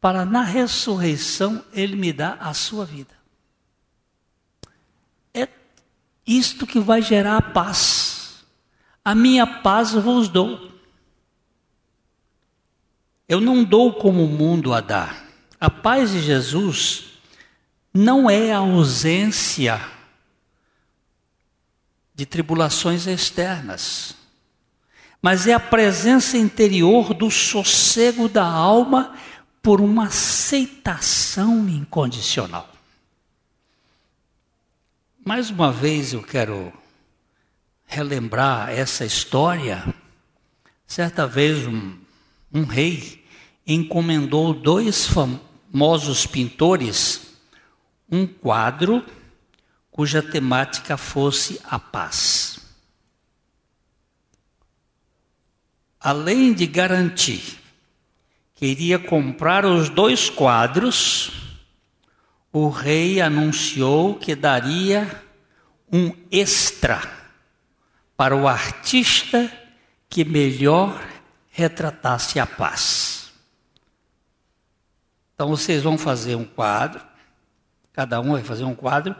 para 0.00 0.24
na 0.24 0.42
ressurreição 0.42 1.64
ele 1.72 1.96
me 1.96 2.12
dar 2.12 2.36
a 2.40 2.52
sua 2.52 2.84
vida. 2.84 3.14
É 5.32 5.48
isto 6.26 6.66
que 6.66 6.80
vai 6.80 7.00
gerar 7.00 7.36
a 7.36 7.42
paz. 7.42 8.44
A 9.04 9.14
minha 9.14 9.46
paz 9.46 9.92
vos 9.92 10.28
dou. 10.28 10.72
Eu 13.28 13.40
não 13.40 13.64
dou 13.64 13.94
como 13.94 14.24
o 14.24 14.28
mundo 14.28 14.74
a 14.74 14.80
dar. 14.80 15.24
A 15.58 15.70
paz 15.70 16.10
de 16.10 16.20
Jesus 16.20 17.12
não 17.94 18.28
é 18.28 18.52
a 18.52 18.58
ausência 18.58 19.80
de 22.14 22.26
tribulações 22.26 23.06
externas 23.06 24.16
mas 25.22 25.46
é 25.46 25.54
a 25.54 25.60
presença 25.60 26.36
interior 26.36 27.14
do 27.14 27.30
sossego 27.30 28.28
da 28.28 28.44
alma 28.44 29.14
por 29.62 29.80
uma 29.80 30.06
aceitação 30.06 31.68
incondicional. 31.68 32.68
Mais 35.24 35.48
uma 35.48 35.70
vez 35.70 36.12
eu 36.12 36.20
quero 36.20 36.72
relembrar 37.86 38.70
essa 38.70 39.04
história. 39.04 39.94
Certa 40.84 41.24
vez 41.24 41.68
um, 41.68 41.96
um 42.52 42.64
rei 42.64 43.24
encomendou 43.64 44.52
dois 44.52 45.06
famosos 45.06 46.26
pintores 46.26 47.28
um 48.10 48.26
quadro 48.26 49.04
cuja 49.92 50.20
temática 50.20 50.96
fosse 50.96 51.60
a 51.62 51.78
paz. 51.78 52.52
além 56.02 56.52
de 56.52 56.66
garantir 56.66 57.60
que 58.54 58.66
iria 58.66 58.98
comprar 58.98 59.64
os 59.64 59.88
dois 59.88 60.28
quadros, 60.28 61.30
o 62.52 62.68
rei 62.68 63.20
anunciou 63.20 64.16
que 64.16 64.34
daria 64.34 65.22
um 65.90 66.12
extra 66.30 67.00
para 68.16 68.34
o 68.36 68.48
artista 68.48 69.50
que 70.08 70.24
melhor 70.24 71.00
retratasse 71.50 72.38
a 72.40 72.46
paz. 72.46 73.32
Então 75.34 75.48
vocês 75.48 75.82
vão 75.82 75.96
fazer 75.96 76.34
um 76.34 76.44
quadro, 76.44 77.00
cada 77.92 78.20
um 78.20 78.32
vai 78.32 78.42
fazer 78.42 78.64
um 78.64 78.74
quadro 78.74 79.14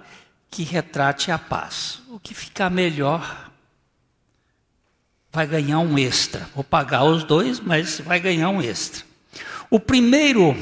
que 0.53 0.63
retrate 0.65 1.31
a 1.31 1.39
paz. 1.39 2.03
O 2.11 2.21
que 2.21 2.35
ficar 2.35 2.69
melhor 2.69 3.51
vai 5.33 5.47
ganhar 5.47 5.79
um 5.79 5.99
extra. 5.99 6.47
Vou 6.55 6.63
pagar 6.63 7.05
os 7.05 7.25
dois, 7.25 7.59
mas 7.59 7.99
vai 8.01 8.21
ganhar 8.21 8.51
um 8.51 8.61
extra. 8.61 9.03
O 9.71 9.81
primeiro 9.81 10.55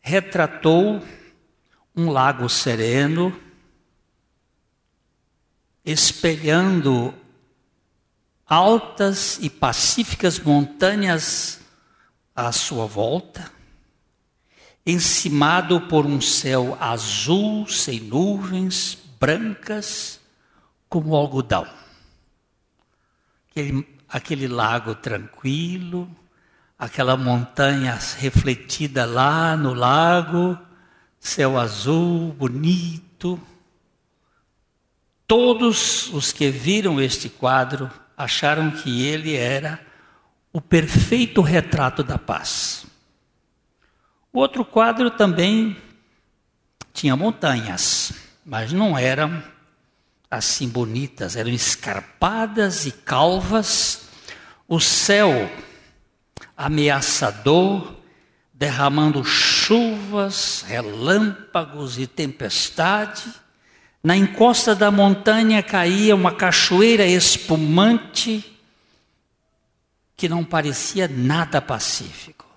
retratou 0.00 1.04
um 1.94 2.10
lago 2.10 2.48
sereno, 2.48 3.38
espelhando 5.84 7.14
altas 8.46 9.38
e 9.42 9.50
pacíficas 9.50 10.40
montanhas 10.40 11.60
à 12.34 12.50
sua 12.52 12.86
volta, 12.86 13.52
encimado 14.84 15.82
por 15.82 16.06
um 16.06 16.20
céu 16.20 16.76
azul, 16.80 17.66
sem 17.68 18.00
nuvens, 18.00 18.98
brancas, 19.18 20.20
como 20.88 21.14
algodão 21.14 21.66
aquele, 23.52 23.86
aquele 24.08 24.48
lago 24.48 24.94
tranquilo, 24.94 26.08
aquela 26.78 27.16
montanha 27.16 27.98
refletida 28.18 29.04
lá 29.04 29.56
no 29.56 29.74
lago, 29.74 30.58
céu 31.20 31.58
azul, 31.58 32.32
bonito. 32.32 33.40
Todos 35.26 36.12
os 36.12 36.32
que 36.32 36.50
viram 36.50 37.00
este 37.00 37.28
quadro 37.28 37.90
acharam 38.16 38.70
que 38.70 39.06
ele 39.06 39.36
era 39.36 39.80
o 40.52 40.60
perfeito 40.60 41.40
retrato 41.40 42.02
da 42.02 42.18
paz. 42.18 42.86
O 44.32 44.40
outro 44.40 44.64
quadro 44.64 45.10
também 45.10 45.76
tinha 46.92 47.14
montanhas, 47.14 48.12
mas 48.46 48.72
não 48.72 48.96
eram 48.96 49.42
assim 50.30 50.66
bonitas, 50.66 51.36
eram 51.36 51.50
escarpadas 51.50 52.86
e 52.86 52.92
calvas, 52.92 54.08
o 54.66 54.80
céu 54.80 55.50
ameaçador, 56.56 57.94
derramando 58.54 59.22
chuvas, 59.22 60.64
relâmpagos 60.66 61.98
e 61.98 62.06
tempestade. 62.06 63.24
Na 64.02 64.16
encosta 64.16 64.74
da 64.74 64.90
montanha 64.90 65.62
caía 65.62 66.14
uma 66.14 66.32
cachoeira 66.32 67.04
espumante 67.04 68.58
que 70.16 70.28
não 70.28 70.42
parecia 70.42 71.06
nada 71.06 71.60
pacífico. 71.60 72.51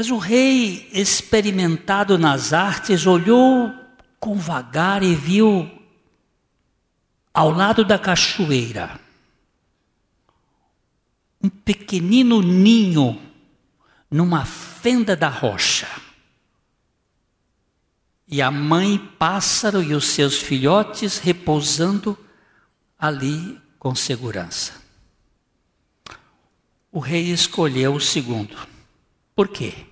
Mas 0.00 0.10
o 0.10 0.16
rei, 0.16 0.88
experimentado 0.94 2.16
nas 2.16 2.54
artes, 2.54 3.06
olhou 3.06 3.70
com 4.18 4.34
vagar 4.34 5.02
e 5.02 5.14
viu 5.14 5.70
ao 7.34 7.50
lado 7.50 7.84
da 7.84 7.98
cachoeira 7.98 8.98
um 11.44 11.50
pequenino 11.50 12.40
ninho 12.40 13.20
numa 14.10 14.46
fenda 14.46 15.14
da 15.14 15.28
rocha. 15.28 15.86
E 18.26 18.40
a 18.40 18.50
mãe 18.50 18.96
pássaro 19.18 19.82
e 19.82 19.92
os 19.92 20.06
seus 20.06 20.38
filhotes 20.38 21.18
repousando 21.18 22.18
ali 22.98 23.60
com 23.78 23.94
segurança. 23.94 24.72
O 26.90 27.00
rei 27.00 27.30
escolheu 27.30 27.96
o 27.96 28.00
segundo. 28.00 28.56
Por 29.36 29.48
quê? 29.48 29.89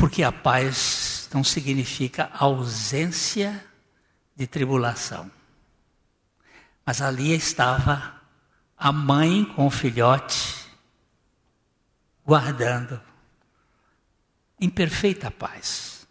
Porque 0.00 0.22
a 0.22 0.32
paz 0.32 1.28
não 1.30 1.44
significa 1.44 2.30
ausência 2.32 3.62
de 4.34 4.46
tribulação. 4.46 5.30
Mas 6.86 7.02
ali 7.02 7.34
estava 7.34 8.14
a 8.78 8.90
mãe 8.90 9.44
com 9.44 9.66
o 9.66 9.70
filhote, 9.70 10.54
guardando, 12.24 12.98
em 14.58 14.70
perfeita 14.70 15.30
paz. 15.30 16.08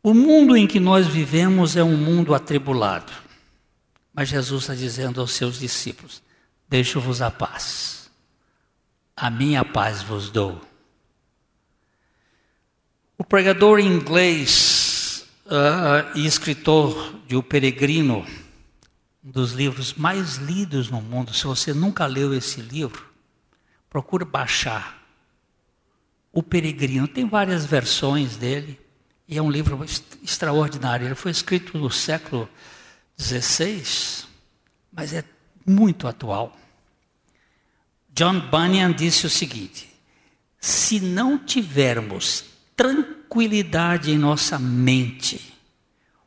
O 0.00 0.14
mundo 0.14 0.56
em 0.56 0.68
que 0.68 0.78
nós 0.78 1.08
vivemos 1.08 1.76
é 1.76 1.82
um 1.82 1.96
mundo 1.96 2.36
atribulado, 2.36 3.12
Mas 4.14 4.28
Jesus 4.28 4.62
está 4.62 4.74
dizendo 4.76 5.20
aos 5.20 5.32
seus 5.32 5.58
discípulos: 5.58 6.22
Deixo-vos 6.68 7.20
a 7.20 7.32
paz, 7.32 8.08
a 9.16 9.28
minha 9.28 9.64
paz 9.64 10.02
vos 10.02 10.30
dou. 10.30 10.67
Pregador 13.28 13.78
inglês 13.78 15.28
uh, 15.44 16.16
e 16.18 16.24
escritor 16.24 17.14
de 17.26 17.36
O 17.36 17.42
Peregrino, 17.42 18.26
um 19.22 19.30
dos 19.30 19.52
livros 19.52 19.92
mais 19.92 20.36
lidos 20.36 20.88
no 20.88 21.02
mundo, 21.02 21.34
se 21.34 21.44
você 21.44 21.74
nunca 21.74 22.06
leu 22.06 22.32
esse 22.32 22.62
livro, 22.62 23.06
procure 23.90 24.24
baixar. 24.24 25.06
O 26.32 26.42
Peregrino, 26.42 27.06
tem 27.06 27.28
várias 27.28 27.66
versões 27.66 28.38
dele, 28.38 28.80
e 29.28 29.36
é 29.36 29.42
um 29.42 29.50
livro 29.50 29.84
extraordinário. 30.22 31.06
Ele 31.06 31.14
foi 31.14 31.30
escrito 31.30 31.76
no 31.76 31.90
século 31.90 32.48
XVI, 33.20 34.26
mas 34.90 35.12
é 35.12 35.22
muito 35.66 36.08
atual. 36.08 36.56
John 38.14 38.40
Bunyan 38.40 38.90
disse 38.90 39.26
o 39.26 39.30
seguinte: 39.30 39.94
se 40.58 40.98
não 40.98 41.36
tivermos 41.36 42.42
tranquilidade 42.74 43.17
em 44.10 44.18
nossa 44.18 44.58
mente. 44.58 45.54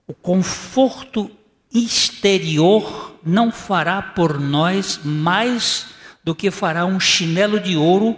O 0.07 0.13
conforto 0.13 1.31
exterior 1.73 3.19
não 3.23 3.51
fará 3.51 4.01
por 4.01 4.39
nós 4.39 4.99
mais 5.03 5.87
do 6.23 6.35
que 6.35 6.51
fará 6.51 6.85
um 6.85 6.99
chinelo 6.99 7.59
de 7.59 7.75
ouro 7.75 8.17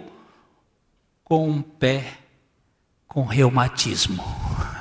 com 1.22 1.48
um 1.48 1.62
pé 1.62 2.18
com 3.06 3.24
reumatismo. 3.24 4.22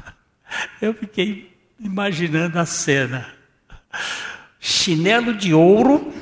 Eu 0.81 0.93
fiquei 0.93 1.55
imaginando 1.79 2.59
a 2.59 2.65
cena. 2.65 3.31
Chinelo 4.59 5.33
de 5.33 5.53
ouro 5.53 6.13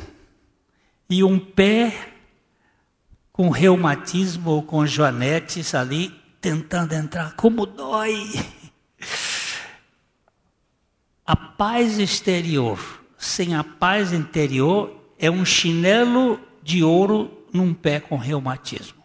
e 1.10 1.24
um 1.24 1.40
pé 1.40 2.10
com 3.32 3.50
reumatismo 3.50 4.52
ou 4.52 4.64
com 4.64 4.86
joanetes 4.86 5.74
ali 5.74 6.21
tentando 6.42 6.94
entrar, 6.94 7.36
como 7.36 7.66
dói. 7.66 8.28
A 11.26 11.36
paz 11.36 12.00
exterior 12.00 13.02
sem 13.18 13.54
a 13.54 13.64
paz 13.64 14.12
interior 14.12 15.00
é 15.20 15.30
um 15.30 15.46
chinelo 15.46 16.42
de 16.64 16.84
ouro 16.84 17.46
num 17.54 17.72
pé 17.72 18.00
com 18.00 18.18
reumatismo. 18.18 19.02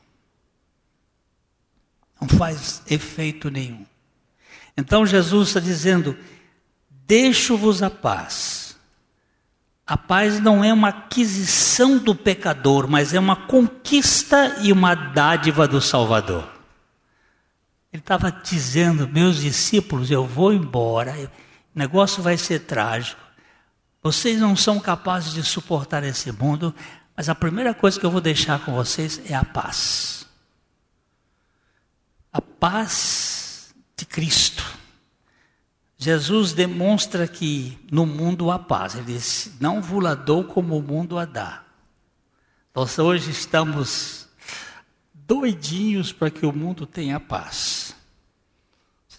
Não 2.19 2.27
faz 2.27 2.83
efeito 2.89 3.51
nenhum. 3.51 3.85
Então 4.75 5.05
Jesus 5.05 5.49
está 5.49 5.61
dizendo: 5.61 6.17
Deixo-vos 6.89 7.83
a 7.83 7.91
paz. 7.91 8.77
A 9.87 9.97
paz 9.97 10.41
não 10.41 10.65
é 10.65 10.73
uma 10.73 10.89
aquisição 10.89 11.99
do 11.99 12.15
pecador, 12.15 12.89
mas 12.89 13.15
é 13.15 13.21
uma 13.21 13.37
conquista 13.37 14.57
e 14.63 14.73
uma 14.73 14.95
dádiva 14.95 15.69
do 15.69 15.81
Salvador. 15.81 16.56
Ele 17.97 18.03
estava 18.03 18.31
dizendo, 18.31 19.09
meus 19.09 19.39
discípulos, 19.39 20.11
eu 20.11 20.27
vou 20.27 20.53
embora, 20.53 21.15
o 21.75 21.79
negócio 21.79 22.23
vai 22.23 22.37
ser 22.37 22.59
trágico. 22.59 23.19
Vocês 24.03 24.39
não 24.39 24.55
são 24.55 24.79
capazes 24.79 25.33
de 25.33 25.43
suportar 25.43 26.05
esse 26.05 26.31
mundo, 26.31 26.75
mas 27.17 27.31
a 27.31 27.35
primeira 27.35 27.73
coisa 27.73 27.99
que 27.99 28.05
eu 28.05 28.11
vou 28.11 28.21
deixar 28.21 28.63
com 28.63 28.75
vocês 28.75 29.23
é 29.31 29.35
a 29.35 29.43
paz. 29.43 30.27
A 32.31 32.43
paz 32.43 33.75
de 33.97 34.05
Cristo. 34.05 34.63
Jesus 35.97 36.53
demonstra 36.53 37.27
que 37.27 37.79
no 37.91 38.05
mundo 38.05 38.51
há 38.51 38.59
paz. 38.59 38.95
Ele 38.95 39.15
disse: 39.15 39.55
Não 39.59 39.81
vos 39.81 40.05
dou 40.19 40.45
como 40.45 40.77
o 40.77 40.83
mundo 40.83 41.19
a 41.19 41.25
dá. 41.25 41.65
Nós 42.75 42.99
hoje 42.99 43.31
estamos 43.31 44.29
doidinhos 45.15 46.13
para 46.13 46.31
que 46.31 46.45
o 46.45 46.53
mundo 46.53 46.85
tenha 46.87 47.19
paz. 47.19 47.76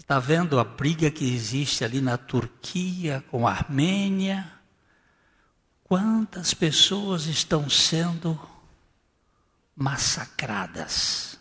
Está 0.07 0.19
vendo 0.19 0.57
a 0.57 0.63
briga 0.63 1.11
que 1.11 1.35
existe 1.35 1.83
ali 1.83 1.99
na 1.99 2.17
Turquia 2.17 3.25
com 3.29 3.45
a 3.45 3.51
Armênia? 3.51 4.49
Quantas 5.83 6.53
pessoas 6.53 7.25
estão 7.25 7.69
sendo 7.69 8.39
massacradas? 9.75 11.37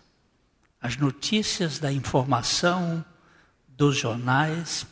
As 0.80 0.96
notícias 0.96 1.78
da 1.78 1.92
informação 1.92 3.04
dos 3.68 3.96
jornais, 3.96 4.84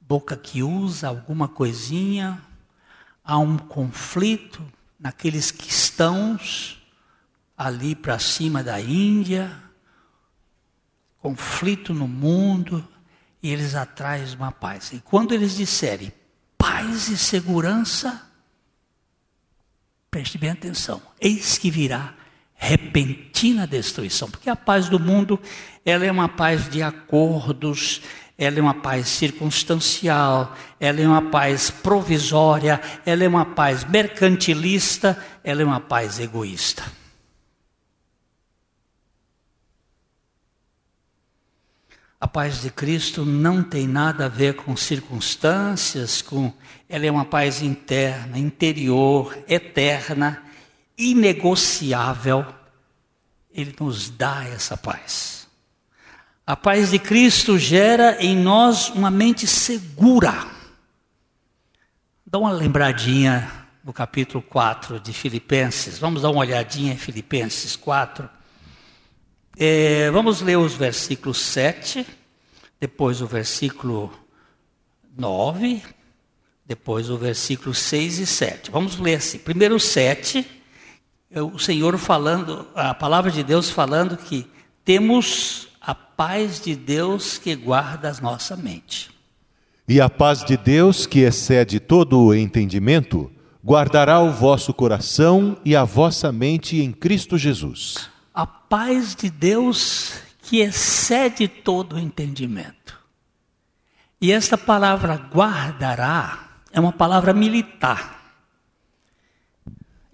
boca 0.00 0.36
que 0.36 0.60
usa 0.60 1.06
alguma 1.06 1.46
coisinha, 1.46 2.42
há 3.22 3.38
um 3.38 3.56
conflito 3.56 4.60
naqueles 4.98 5.52
cristãos 5.52 6.84
ali 7.56 7.94
para 7.94 8.18
cima 8.18 8.60
da 8.60 8.80
Índia, 8.80 9.63
conflito 11.24 11.94
no 11.94 12.06
mundo, 12.06 12.86
e 13.42 13.50
eles 13.50 13.74
atraem 13.74 14.26
uma 14.34 14.52
paz. 14.52 14.92
E 14.92 15.00
quando 15.00 15.32
eles 15.32 15.56
disserem 15.56 16.12
paz 16.58 17.08
e 17.08 17.16
segurança, 17.16 18.20
preste 20.10 20.36
bem 20.36 20.50
atenção, 20.50 21.00
eis 21.18 21.56
que 21.56 21.70
virá 21.70 22.12
repentina 22.52 23.66
destruição, 23.66 24.30
porque 24.30 24.50
a 24.50 24.54
paz 24.54 24.90
do 24.90 25.00
mundo, 25.00 25.40
ela 25.82 26.04
é 26.04 26.12
uma 26.12 26.28
paz 26.28 26.68
de 26.68 26.82
acordos, 26.82 28.02
ela 28.36 28.58
é 28.58 28.60
uma 28.60 28.74
paz 28.74 29.08
circunstancial, 29.08 30.54
ela 30.78 31.00
é 31.00 31.08
uma 31.08 31.30
paz 31.30 31.70
provisória, 31.70 32.78
ela 33.06 33.24
é 33.24 33.28
uma 33.28 33.46
paz 33.46 33.82
mercantilista, 33.84 35.18
ela 35.42 35.62
é 35.62 35.64
uma 35.64 35.80
paz 35.80 36.20
egoísta. 36.20 36.84
A 42.24 42.26
paz 42.26 42.62
de 42.62 42.70
Cristo 42.70 43.22
não 43.22 43.62
tem 43.62 43.86
nada 43.86 44.24
a 44.24 44.28
ver 44.30 44.54
com 44.54 44.74
circunstâncias, 44.74 46.22
com 46.22 46.50
ela 46.88 47.04
é 47.04 47.10
uma 47.10 47.26
paz 47.26 47.60
interna, 47.60 48.38
interior, 48.38 49.36
eterna, 49.46 50.42
inegociável. 50.96 52.46
Ele 53.52 53.76
nos 53.78 54.08
dá 54.08 54.42
essa 54.42 54.74
paz. 54.74 55.46
A 56.46 56.56
paz 56.56 56.92
de 56.92 56.98
Cristo 56.98 57.58
gera 57.58 58.16
em 58.18 58.34
nós 58.34 58.88
uma 58.88 59.10
mente 59.10 59.46
segura. 59.46 60.46
Dá 62.24 62.38
uma 62.38 62.52
lembradinha 62.52 63.52
no 63.84 63.92
capítulo 63.92 64.42
4 64.42 64.98
de 64.98 65.12
Filipenses. 65.12 65.98
Vamos 65.98 66.22
dar 66.22 66.30
uma 66.30 66.40
olhadinha 66.40 66.94
em 66.94 66.96
Filipenses 66.96 67.76
4. 67.76 68.26
É, 69.56 70.10
vamos 70.10 70.40
ler 70.40 70.58
os 70.58 70.74
versículos 70.74 71.40
7, 71.40 72.04
depois 72.80 73.22
o 73.22 73.26
versículo 73.26 74.12
9, 75.16 75.80
depois 76.66 77.08
o 77.08 77.16
versículo 77.16 77.72
6 77.72 78.18
e 78.18 78.26
7. 78.26 78.70
Vamos 78.72 78.98
ler 78.98 79.14
assim. 79.14 79.38
Primeiro 79.38 79.78
7, 79.78 80.44
é 81.30 81.40
o 81.40 81.56
Senhor 81.56 81.96
falando, 81.98 82.66
a 82.74 82.94
palavra 82.94 83.30
de 83.30 83.44
Deus 83.44 83.70
falando 83.70 84.16
que 84.16 84.44
temos 84.84 85.68
a 85.80 85.94
paz 85.94 86.60
de 86.60 86.74
Deus 86.74 87.38
que 87.38 87.54
guarda 87.54 88.10
a 88.10 88.20
nossa 88.20 88.56
mente. 88.56 89.08
E 89.86 90.00
a 90.00 90.10
paz 90.10 90.42
de 90.44 90.56
Deus, 90.56 91.06
que 91.06 91.20
excede 91.20 91.78
todo 91.78 92.18
o 92.18 92.34
entendimento, 92.34 93.30
guardará 93.64 94.18
o 94.20 94.32
vosso 94.32 94.74
coração 94.74 95.56
e 95.64 95.76
a 95.76 95.84
vossa 95.84 96.32
mente 96.32 96.82
em 96.82 96.90
Cristo 96.90 97.38
Jesus 97.38 98.12
a 98.34 98.44
paz 98.44 99.14
de 99.14 99.30
Deus 99.30 100.14
que 100.42 100.58
excede 100.60 101.46
todo 101.46 101.94
o 101.94 101.98
entendimento. 101.98 102.98
E 104.20 104.32
esta 104.32 104.58
palavra 104.58 105.14
guardará 105.14 106.48
é 106.72 106.80
uma 106.80 106.92
palavra 106.92 107.32
militar. 107.32 108.22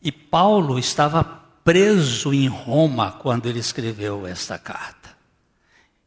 E 0.03 0.13
Paulo 0.13 0.79
estava 0.79 1.25
preso 1.25 2.35
em 2.35 2.47
Roma 2.47 3.13
quando 3.13 3.49
ele 3.49 3.59
escreveu 3.59 4.27
esta 4.27 4.59
carta. 4.59 5.11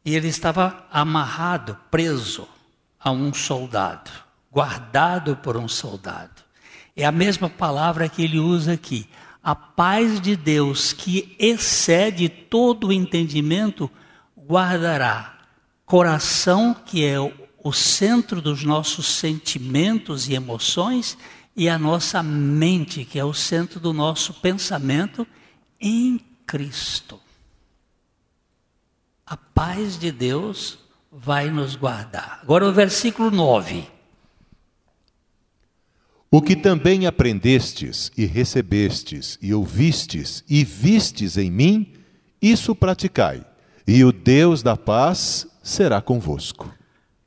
E 0.04 0.14
ele 0.14 0.28
estava 0.28 0.86
amarrado, 0.92 1.76
preso 1.90 2.46
a 3.00 3.10
um 3.10 3.32
soldado, 3.32 4.10
guardado 4.52 5.36
por 5.36 5.56
um 5.56 5.66
soldado. 5.66 6.42
É 6.96 7.04
a 7.04 7.12
mesma 7.12 7.48
palavra 7.48 8.08
que 8.08 8.22
ele 8.22 8.38
usa 8.38 8.74
aqui 8.74 9.08
a 9.44 9.54
paz 9.54 10.22
de 10.22 10.34
Deus, 10.34 10.94
que 10.94 11.36
excede 11.38 12.30
todo 12.30 12.86
o 12.86 12.92
entendimento, 12.92 13.90
guardará 14.34 15.38
coração, 15.84 16.74
que 16.74 17.04
é 17.04 17.20
o 17.62 17.72
centro 17.72 18.40
dos 18.40 18.64
nossos 18.64 19.06
sentimentos 19.06 20.28
e 20.28 20.34
emoções, 20.34 21.18
e 21.54 21.68
a 21.68 21.78
nossa 21.78 22.22
mente, 22.22 23.04
que 23.04 23.18
é 23.18 23.24
o 23.24 23.34
centro 23.34 23.78
do 23.78 23.92
nosso 23.92 24.32
pensamento, 24.34 25.26
em 25.78 26.18
Cristo. 26.46 27.20
A 29.26 29.36
paz 29.36 29.98
de 29.98 30.10
Deus 30.10 30.78
vai 31.12 31.50
nos 31.50 31.76
guardar. 31.76 32.40
Agora 32.42 32.66
o 32.66 32.72
versículo 32.72 33.30
9. 33.30 33.93
O 36.36 36.42
que 36.42 36.56
também 36.56 37.06
aprendestes 37.06 38.10
e 38.16 38.24
recebestes 38.24 39.38
e 39.40 39.54
ouvistes 39.54 40.42
e 40.48 40.64
vistes 40.64 41.38
em 41.38 41.48
mim, 41.48 41.94
isso 42.42 42.74
praticai, 42.74 43.46
e 43.86 44.02
o 44.02 44.10
Deus 44.10 44.60
da 44.60 44.76
paz 44.76 45.46
será 45.62 46.02
convosco. 46.02 46.74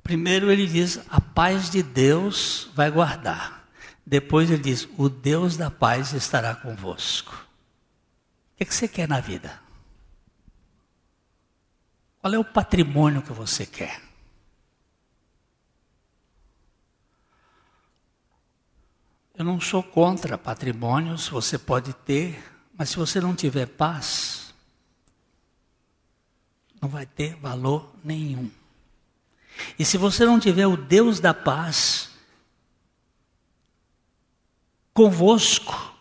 Primeiro 0.04 0.52
ele 0.52 0.68
diz: 0.68 1.00
a 1.10 1.22
paz 1.22 1.70
de 1.70 1.82
Deus 1.82 2.70
vai 2.76 2.92
guardar. 2.92 3.70
Depois 4.06 4.52
ele 4.52 4.62
diz: 4.62 4.90
o 4.98 5.08
Deus 5.08 5.56
da 5.56 5.72
paz 5.72 6.12
estará 6.12 6.54
convosco. 6.54 7.32
O 7.32 8.58
que, 8.58 8.64
é 8.64 8.66
você 8.66 8.90
quer 8.90 9.08
na 9.08 9.22
vida? 9.22 9.58
Qual 12.20 12.34
é 12.34 12.38
o 12.38 12.44
patrimônio 12.44 13.22
que 13.22 13.32
você 13.32 13.66
quer? 13.66 14.07
Eu 19.38 19.46
não 19.46 19.62
sou 19.62 19.84
contra 19.84 20.36
patrimônios, 20.36 21.30
você 21.30 21.60
pode 21.60 21.94
ter, 21.94 22.44
mas 22.76 22.90
se 22.90 22.98
você 22.98 23.22
não 23.22 23.36
tiver 23.36 23.68
paz, 23.68 24.52
não 26.82 26.90
vai 26.90 27.06
ter 27.06 27.36
valor 27.36 27.94
nenhum. 28.04 28.50
E 29.78 29.86
se 29.86 29.96
você 29.96 30.26
não 30.26 30.40
tiver 30.40 30.66
o 30.66 30.76
Deus 30.76 31.20
da 31.20 31.36
paz 31.36 32.10
convosco, 34.92 35.94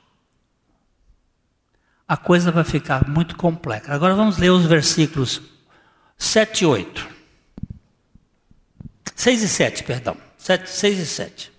a 2.09 2.17
coisa 2.17 2.51
vai 2.51 2.65
ficar 2.65 3.07
muito 3.07 3.37
complexa. 3.37 3.93
Agora 3.93 4.15
vamos 4.15 4.39
ler 4.39 4.49
os 4.49 4.65
versículos 4.65 5.43
7 6.17 6.63
e 6.63 6.67
8. 6.67 7.09
6 9.15 9.43
e 9.43 9.49
7, 9.49 9.85
perdão. 9.85 10.17
7, 10.39 10.71
6 10.71 10.99
e 10.99 11.07
7. 11.07 11.56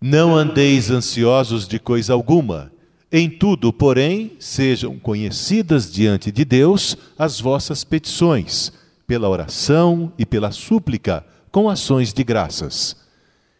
Não 0.00 0.36
andeis 0.36 0.90
ansiosos 0.90 1.66
de 1.66 1.78
coisa 1.78 2.12
alguma. 2.12 2.70
Em 3.10 3.30
tudo, 3.30 3.72
porém, 3.72 4.36
sejam 4.38 4.98
conhecidas 4.98 5.90
diante 5.90 6.30
de 6.30 6.44
Deus 6.44 6.96
as 7.18 7.40
vossas 7.40 7.82
petições, 7.84 8.72
pela 9.06 9.28
oração 9.28 10.12
e 10.18 10.26
pela 10.26 10.50
súplica, 10.50 11.24
com 11.50 11.70
ações 11.70 12.12
de 12.12 12.22
graças. 12.22 12.96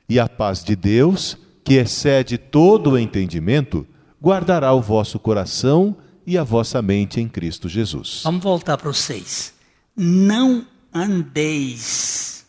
E 0.09 0.21
a 0.21 0.29
paz 0.29 0.63
de 0.63 0.77
Deus, 0.77 1.39
que 1.65 1.75
excede 1.75 2.37
todo 2.37 2.91
o 2.91 2.99
entendimento, 2.99 3.87
guardará 4.23 4.73
o 4.75 4.83
vosso 4.83 5.19
coração 5.19 5.97
e 6.27 6.37
a 6.37 6.45
vossa 6.45 6.83
mente 6.83 7.21
em 7.21 7.29
Cristo 7.29 7.69
Jesus. 7.69 8.21
Vamos 8.25 8.43
voltar 8.43 8.77
para 8.77 8.93
6. 8.93 9.55
Não 9.97 10.67
andeis 10.93 12.45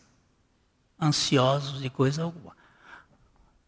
ansiosos 1.00 1.80
de 1.80 1.90
coisa 1.90 2.24
alguma. 2.24 2.57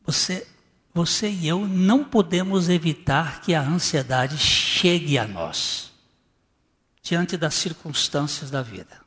Você, 0.06 0.48
você 0.94 1.30
e 1.30 1.48
eu 1.48 1.68
não 1.68 2.04
podemos 2.04 2.70
evitar 2.70 3.42
que 3.42 3.54
a 3.54 3.62
ansiedade 3.62 4.38
chegue 4.38 5.18
a 5.18 5.28
nós 5.28 5.92
diante 7.02 7.38
das 7.38 7.56
circunstâncias 7.56 8.52
da 8.52 8.62
vida. 8.62 9.00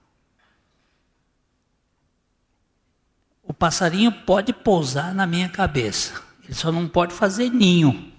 O 3.42 3.52
passarinho 3.52 4.10
pode 4.10 4.52
pousar 4.52 5.14
na 5.14 5.26
minha 5.26 5.48
cabeça, 5.48 6.22
ele 6.44 6.54
só 6.54 6.72
não 6.72 6.88
pode 6.88 7.12
fazer 7.12 7.50
ninho. 7.50 8.12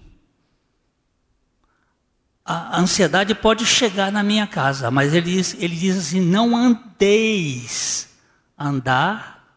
A 2.44 2.78
ansiedade 2.78 3.34
pode 3.34 3.64
chegar 3.64 4.12
na 4.12 4.22
minha 4.22 4.46
casa, 4.46 4.90
mas 4.90 5.14
ele 5.14 5.32
diz, 5.32 5.54
ele 5.54 5.74
diz 5.74 5.96
assim: 5.96 6.20
não 6.20 6.54
andeis. 6.54 8.10
Andar 8.56 9.48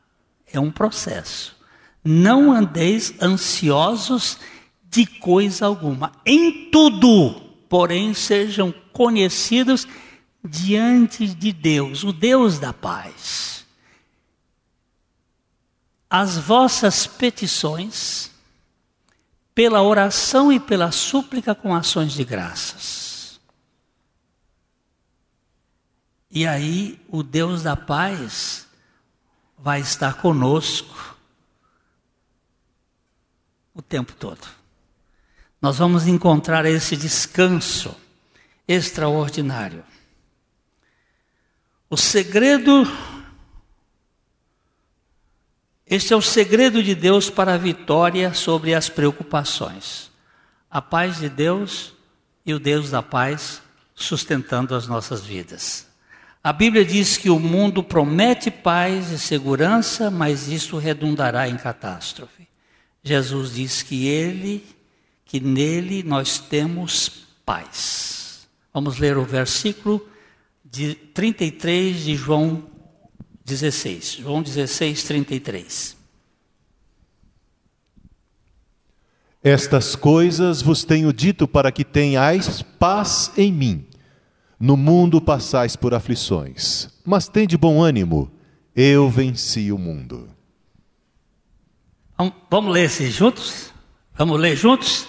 é 0.46 0.60
um 0.60 0.72
processo. 0.72 1.57
Não 2.04 2.52
andeis 2.52 3.14
ansiosos 3.22 4.38
de 4.90 5.06
coisa 5.06 5.66
alguma. 5.66 6.12
Em 6.26 6.70
tudo, 6.72 7.42
porém, 7.70 8.14
sejam 8.14 8.74
conhecidos 8.94 9.88
diante 10.44 11.28
de 11.28 11.52
Deus, 11.52 12.04
o 12.04 12.12
Deus 12.14 12.60
da 12.60 12.74
paz. 12.74 13.66
As 16.10 16.38
vossas 16.38 17.06
petições, 17.06 18.32
pela 19.54 19.82
oração 19.82 20.52
e 20.52 20.60
pela 20.60 20.92
súplica 20.92 21.54
com 21.54 21.76
ações 21.76 22.14
de 22.14 22.24
graças. 22.24 23.40
E 26.32 26.46
aí, 26.46 27.00
o 27.10 27.24
Deus 27.24 27.64
da 27.64 27.76
paz 27.76 28.68
vai 29.58 29.82
estar 29.82 30.22
conosco 30.22 31.17
o 33.78 33.82
tempo 33.82 34.14
todo. 34.14 34.42
Nós 35.62 35.78
vamos 35.78 36.08
encontrar 36.08 36.66
esse 36.66 36.98
descanso 36.98 37.96
extraordinário. 38.68 39.84
O 41.88 41.96
segredo, 41.96 42.92
este 45.86 46.12
é 46.12 46.16
o 46.16 46.22
segredo 46.22 46.82
de 46.82 46.96
Deus 46.96 47.30
para 47.30 47.54
a 47.54 47.58
vitória 47.58 48.34
sobre 48.34 48.74
as 48.74 48.90
preocupações. 48.90 50.12
A 50.70 50.82
paz 50.82 51.20
de 51.20 51.30
Deus 51.30 51.94
e 52.46 52.54
o 52.54 52.60
Deus 52.60 52.90
da 52.90 53.04
paz 53.04 53.62
sustentando 53.94 54.74
as 54.76 54.88
nossas 54.88 55.24
vidas. 55.24 55.88
A 56.44 56.52
Bíblia 56.52 56.84
diz 56.84 57.16
que 57.16 57.30
o 57.30 57.40
mundo 57.40 57.84
promete 57.84 58.50
paz 58.50 59.12
e 59.12 59.20
segurança, 59.20 60.10
mas 60.10 60.48
isso 60.48 60.78
redundará 60.78 61.48
em 61.48 61.58
catástrofe. 61.58 62.37
Jesus 63.08 63.54
diz 63.54 63.82
que 63.82 64.06
ele, 64.06 64.64
que 65.26 65.40
nele 65.40 66.04
nós 66.04 66.38
temos 66.40 67.28
paz. 67.46 68.48
Vamos 68.74 69.00
ler 69.00 69.18
o 69.18 69.24
versículo 69.24 70.06
de 70.64 70.94
33 70.94 72.04
de 72.04 72.16
João 72.16 72.64
16. 73.46 74.18
João 74.22 74.44
16, 74.44 75.04
33. 75.04 75.98
Estas 79.42 79.96
coisas 79.96 80.62
vos 80.62 80.84
tenho 80.84 81.14
dito 81.14 81.48
para 81.48 81.72
que 81.72 81.86
tenhais 81.86 82.62
paz 82.62 83.32
em 83.38 83.52
mim. 83.52 83.86
No 84.60 84.76
mundo 84.76 85.22
passais 85.22 85.76
por 85.76 85.94
aflições, 85.94 86.90
mas 87.06 87.30
tende 87.30 87.56
bom 87.56 87.82
ânimo, 87.82 88.30
eu 88.76 89.10
venci 89.10 89.72
o 89.72 89.78
mundo. 89.78 90.37
Vamos 92.50 92.74
ler 92.74 92.86
esses 92.86 93.14
juntos? 93.14 93.72
Vamos 94.16 94.40
ler 94.40 94.56
juntos? 94.56 95.08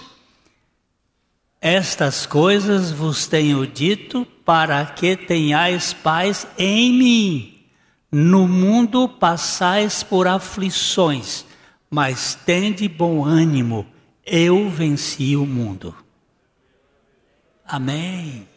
Estas 1.59 2.25
coisas 2.25 2.91
vos 2.91 3.25
tenho 3.25 3.65
dito 3.65 4.25
para 4.45 4.85
que 4.85 5.17
tenhais 5.17 5.91
paz 5.91 6.47
em 6.57 6.93
mim. 6.93 7.65
No 8.11 8.47
mundo 8.47 9.09
passais 9.09 10.03
por 10.03 10.27
aflições, 10.27 11.45
mas 11.89 12.33
tende 12.33 12.87
bom 12.87 13.25
ânimo, 13.25 13.85
eu 14.25 14.69
venci 14.69 15.35
o 15.35 15.45
mundo. 15.45 15.95
Amém. 17.65 18.47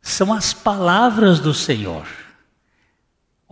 São 0.00 0.32
as 0.32 0.52
palavras 0.52 1.38
do 1.38 1.54
Senhor. 1.54 2.06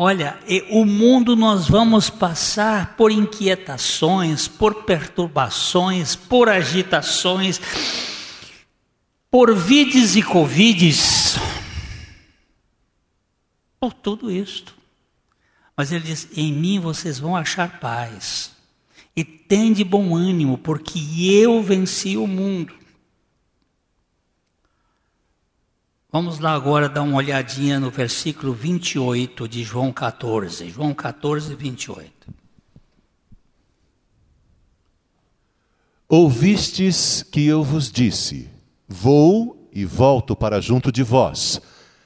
Olha, 0.03 0.39
o 0.71 0.87
mundo 0.87 1.37
nós 1.37 1.69
vamos 1.69 2.09
passar 2.09 2.97
por 2.97 3.11
inquietações, 3.11 4.49
por 4.49 4.85
perturbações, 4.85 6.17
por 6.17 6.49
agitações, 6.49 7.61
por 9.31 9.55
vides 9.55 10.17
e 10.17 10.23
covides, 10.23 11.37
por 13.79 13.93
tudo 13.93 14.31
isto. 14.31 14.75
Mas 15.77 15.93
ele 15.93 16.05
diz: 16.05 16.29
em 16.35 16.51
mim 16.51 16.81
vocês 16.81 17.19
vão 17.19 17.37
achar 17.37 17.79
paz, 17.79 18.53
e 19.15 19.23
tende 19.23 19.85
bom 19.85 20.17
ânimo, 20.17 20.57
porque 20.57 20.99
eu 21.31 21.63
venci 21.63 22.17
o 22.17 22.27
mundo. 22.27 22.73
Vamos 26.13 26.41
lá 26.41 26.55
agora 26.55 26.89
dar 26.89 27.03
uma 27.03 27.19
olhadinha 27.19 27.79
no 27.79 27.89
versículo 27.89 28.53
28 28.53 29.47
de 29.47 29.63
João 29.63 29.93
14. 29.93 30.69
João 30.69 30.93
14, 30.93 31.55
28. 31.55 32.11
Ouvistes 36.09 37.23
que 37.23 37.47
eu 37.47 37.63
vos 37.63 37.93
disse: 37.93 38.51
Vou 38.89 39.69
e 39.73 39.85
volto 39.85 40.35
para 40.35 40.61
junto 40.61 40.91
de 40.91 41.05
vós. 41.05 41.61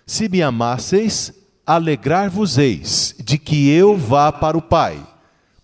Se 0.06 0.28
me 0.28 0.42
amasseis, 0.42 1.32
alegrar-vos-eis 1.66 3.16
de 3.18 3.38
que 3.38 3.70
eu 3.70 3.96
vá 3.96 4.30
para 4.30 4.58
o 4.58 4.60
Pai, 4.60 5.02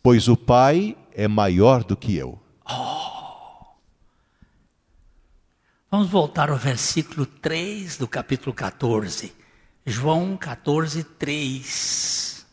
pois 0.03 0.29
o 0.29 0.37
Pai 0.37 0.96
é 1.14 1.29
maior 1.29 1.85
do 1.85 1.94
que 1.94 2.16
eu. 2.16 2.38
Oh. 2.64 3.00
Vamos 5.90 6.09
voltar 6.09 6.50
ao 6.50 6.57
versículo 6.57 7.26
3 7.26 7.96
do 7.96 8.07
capítulo 8.07 8.55
14. 8.55 9.33
João 9.85 10.37
14, 10.37 11.03
3. 11.03 12.46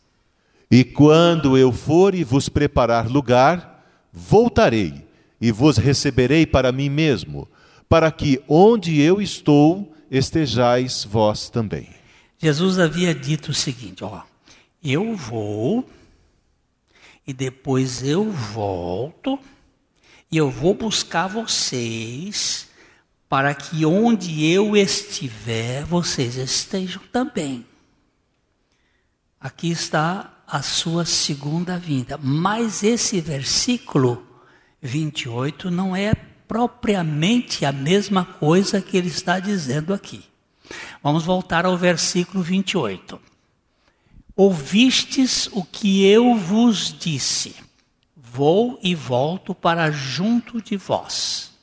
E 0.72 0.84
quando 0.84 1.56
eu 1.56 1.72
for 1.72 2.16
e 2.16 2.24
vos 2.24 2.50
preparar 2.50 3.08
lugar, 3.08 4.08
voltarei 4.12 5.06
e 5.40 5.52
vos 5.52 5.78
receberei 5.78 6.48
para 6.48 6.72
mim 6.72 6.90
mesmo, 6.90 7.48
para 7.88 8.12
que 8.12 8.42
onde 8.48 9.00
eu 9.00 9.22
estou 9.22 9.96
estejais 10.10 11.04
vós 11.04 11.48
também. 11.48 11.90
Jesus 12.40 12.80
havia 12.80 13.14
dito 13.14 13.52
o 13.52 13.54
seguinte: 13.54 14.04
ó, 14.04 14.24
eu 14.84 15.16
vou 15.16 15.88
e 17.28 17.32
depois 17.32 18.02
eu 18.02 18.32
volto 18.32 19.38
e 20.32 20.38
eu 20.38 20.50
vou 20.50 20.74
buscar 20.74 21.28
vocês 21.28 22.68
para 23.30 23.54
que 23.54 23.86
onde 23.86 24.46
eu 24.46 24.76
estiver 24.76 25.84
vocês 25.84 26.36
estejam 26.36 27.02
também. 27.12 27.66
Aqui 29.40 29.70
está 29.70 30.34
a 30.48 30.62
sua 30.62 31.06
segunda 31.06 31.78
vinda. 31.78 32.18
Mas 32.18 32.84
esse 32.84 33.20
versículo 33.20 34.26
28 34.82 35.70
não 35.70 35.96
é 35.96 36.14
propriamente 36.48 37.66
a 37.66 37.72
mesma 37.72 38.24
coisa 38.24 38.82
que 38.82 38.96
ele 38.96 39.10
está 39.10 39.40
dizendo 39.40 39.94
aqui. 39.94 40.24
Vamos 41.04 41.26
voltar 41.26 41.66
ao 41.66 41.78
versículo 41.78 42.42
28. 42.42 43.20
Ouvistes 44.36 45.48
o 45.52 45.64
que 45.64 46.06
eu 46.06 46.36
vos 46.36 46.96
disse, 46.98 47.56
vou 48.16 48.80
e 48.84 48.94
volto 48.94 49.54
para 49.54 49.92
junto 49.92 50.62
de 50.62 50.78
vós. 50.78 51.57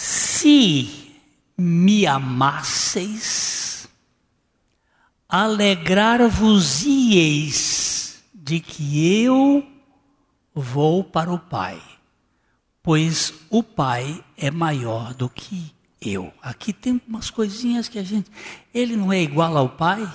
Se 0.00 1.12
me 1.58 2.06
amasseis, 2.06 3.86
alegrar-vos-ieis 5.28 8.22
de 8.32 8.60
que 8.60 9.22
eu 9.22 9.62
vou 10.54 11.04
para 11.04 11.30
o 11.30 11.38
Pai, 11.38 11.78
pois 12.82 13.34
o 13.50 13.62
Pai 13.62 14.24
é 14.38 14.50
maior 14.50 15.12
do 15.12 15.28
que 15.28 15.70
eu. 16.00 16.32
Aqui 16.40 16.72
tem 16.72 16.98
umas 17.06 17.28
coisinhas 17.28 17.86
que 17.86 17.98
a 17.98 18.02
gente. 18.02 18.30
Ele 18.72 18.96
não 18.96 19.12
é 19.12 19.20
igual 19.20 19.54
ao 19.54 19.68
Pai? 19.68 20.10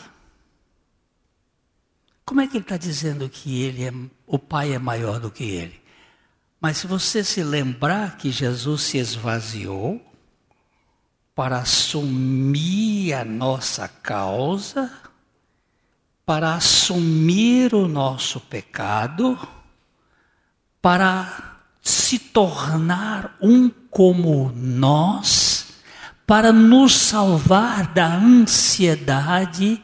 Como 2.25 2.41
é 2.41 2.47
que 2.47 2.57
ele 2.57 2.63
está 2.63 2.75
dizendo 2.75 3.29
que 3.29 3.61
ele 3.61 3.83
é, 3.83 3.93
o 4.25 4.39
Pai 4.39 4.73
é 4.73 4.79
maior 4.79 5.19
do 5.19 5.29
que 5.29 5.43
ele? 5.43 5.84
Mas 6.59 6.77
se 6.77 6.87
você 6.87 7.23
se 7.23 7.43
lembrar 7.43 8.17
que 8.17 8.31
Jesus 8.31 8.81
se 8.83 8.97
esvaziou 8.97 10.01
para 11.35 11.59
assumir 11.59 13.13
a 13.13 13.25
nossa 13.25 13.87
causa, 13.87 14.91
para 16.25 16.55
assumir 16.55 17.75
o 17.75 17.87
nosso 17.87 18.39
pecado, 18.39 19.37
para 20.81 21.57
se 21.81 22.17
tornar 22.17 23.37
um 23.41 23.69
como 23.69 24.51
nós, 24.55 25.67
para 26.25 26.51
nos 26.51 26.95
salvar 26.95 27.93
da 27.93 28.15
ansiedade, 28.15 29.79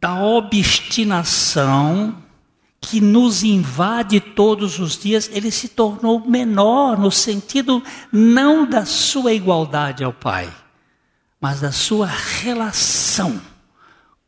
da 0.00 0.22
obstinação 0.22 2.23
que 2.84 3.00
nos 3.00 3.42
invade 3.42 4.20
todos 4.20 4.78
os 4.78 4.98
dias, 4.98 5.30
ele 5.32 5.50
se 5.50 5.68
tornou 5.68 6.20
menor 6.20 6.98
no 6.98 7.10
sentido 7.10 7.82
não 8.12 8.68
da 8.68 8.84
sua 8.84 9.32
igualdade 9.32 10.04
ao 10.04 10.12
Pai, 10.12 10.52
mas 11.40 11.60
da 11.60 11.72
sua 11.72 12.06
relação 12.06 13.40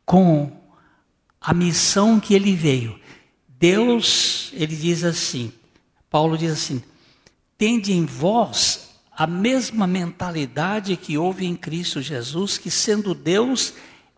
com 0.05 0.51
a 1.39 1.53
missão 1.53 2.19
que 2.19 2.33
ele 2.33 2.55
veio. 2.55 2.99
Deus, 3.47 4.51
ele 4.53 4.75
diz 4.75 5.03
assim, 5.03 5.51
Paulo 6.09 6.37
diz 6.37 6.51
assim: 6.51 6.81
tende 7.57 7.93
em 7.93 8.05
vós 8.05 8.89
a 9.11 9.25
mesma 9.25 9.87
mentalidade 9.87 10.95
que 10.95 11.17
houve 11.17 11.45
em 11.45 11.55
Cristo 11.55 12.01
Jesus, 12.01 12.57
que 12.57 12.69
sendo 12.69 13.15
Deus, 13.15 13.73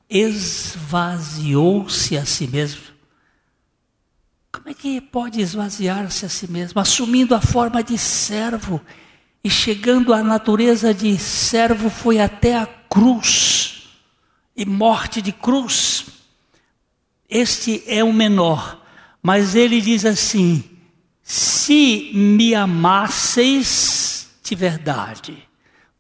esvaziou-se 0.09 2.17
a 2.17 2.25
si 2.25 2.47
mesmo. 2.47 2.88
Como 4.51 4.69
é 4.69 4.73
que 4.73 4.99
pode 4.99 5.39
esvaziar-se 5.41 6.25
a 6.25 6.29
si 6.29 6.49
mesmo? 6.49 6.81
Assumindo 6.81 7.35
a 7.35 7.41
forma 7.41 7.83
de 7.83 7.97
servo 7.97 8.81
e 9.43 9.49
chegando 9.49 10.13
à 10.13 10.23
natureza 10.23 10.93
de 10.93 11.17
servo, 11.17 11.89
foi 11.89 12.19
até 12.19 12.57
a 12.57 12.65
cruz 12.65 13.89
e 14.55 14.65
morte 14.65 15.21
de 15.21 15.31
cruz. 15.31 16.07
Este 17.29 17.83
é 17.85 18.03
o 18.03 18.11
menor, 18.11 18.83
mas 19.21 19.53
ele 19.53 19.79
diz 19.79 20.03
assim: 20.03 20.63
se 21.21 22.09
me 22.13 22.55
amasseis 22.55 24.31
de 24.43 24.55
verdade, 24.55 25.37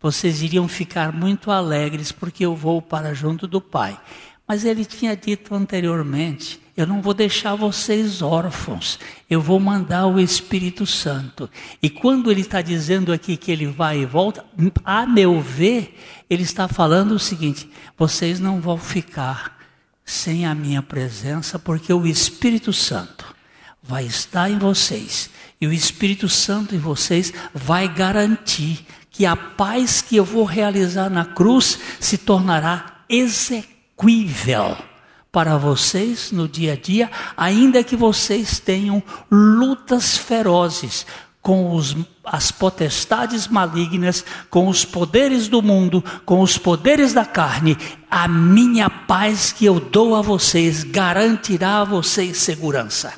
vocês 0.01 0.41
iriam 0.41 0.67
ficar 0.67 1.13
muito 1.13 1.51
alegres 1.51 2.11
porque 2.11 2.43
eu 2.43 2.55
vou 2.55 2.81
para 2.81 3.13
junto 3.13 3.45
do 3.45 3.61
Pai. 3.61 3.99
Mas 4.47 4.65
ele 4.65 4.83
tinha 4.83 5.15
dito 5.15 5.53
anteriormente: 5.53 6.59
eu 6.81 6.87
não 6.87 7.01
vou 7.01 7.13
deixar 7.13 7.55
vocês 7.55 8.21
órfãos, 8.21 8.99
eu 9.29 9.41
vou 9.41 9.59
mandar 9.59 10.07
o 10.07 10.19
Espírito 10.19 10.85
Santo. 10.85 11.49
E 11.81 11.89
quando 11.89 12.31
ele 12.31 12.41
está 12.41 12.61
dizendo 12.61 13.11
aqui 13.11 13.37
que 13.37 13.51
ele 13.51 13.67
vai 13.67 13.99
e 13.99 14.05
volta, 14.05 14.45
a 14.83 15.05
meu 15.05 15.41
ver, 15.41 15.97
ele 16.29 16.43
está 16.43 16.67
falando 16.67 17.11
o 17.11 17.19
seguinte: 17.19 17.69
vocês 17.97 18.39
não 18.39 18.61
vão 18.61 18.77
ficar 18.77 19.57
sem 20.05 20.45
a 20.45 20.55
minha 20.55 20.81
presença, 20.81 21.59
porque 21.59 21.93
o 21.93 22.07
Espírito 22.07 22.73
Santo 22.73 23.35
vai 23.83 24.05
estar 24.05 24.49
em 24.49 24.57
vocês. 24.57 25.29
E 25.61 25.67
o 25.67 25.73
Espírito 25.73 26.29
Santo 26.29 26.73
em 26.73 26.79
vocês 26.79 27.33
vai 27.53 27.87
garantir 27.87 28.85
que 29.11 29.25
a 29.25 29.35
paz 29.35 30.01
que 30.01 30.15
eu 30.15 30.23
vou 30.23 30.45
realizar 30.45 31.09
na 31.09 31.25
cruz 31.25 31.77
se 31.99 32.17
tornará 32.17 33.03
exequível 33.09 34.88
para 35.31 35.57
vocês 35.57 36.31
no 36.31 36.47
dia 36.47 36.73
a 36.73 36.75
dia, 36.75 37.11
ainda 37.37 37.83
que 37.83 37.95
vocês 37.95 38.59
tenham 38.59 39.01
lutas 39.31 40.17
ferozes 40.17 41.05
com 41.41 41.73
os, 41.73 41.95
as 42.23 42.51
potestades 42.51 43.47
malignas, 43.47 44.25
com 44.49 44.67
os 44.67 44.83
poderes 44.83 45.47
do 45.47 45.61
mundo, 45.61 46.03
com 46.25 46.41
os 46.41 46.57
poderes 46.57 47.13
da 47.13 47.25
carne, 47.25 47.77
a 48.09 48.27
minha 48.27 48.89
paz 48.89 49.51
que 49.51 49.65
eu 49.65 49.79
dou 49.79 50.15
a 50.15 50.21
vocês 50.21 50.83
garantirá 50.83 51.81
a 51.81 51.85
vocês 51.85 52.37
segurança. 52.37 53.13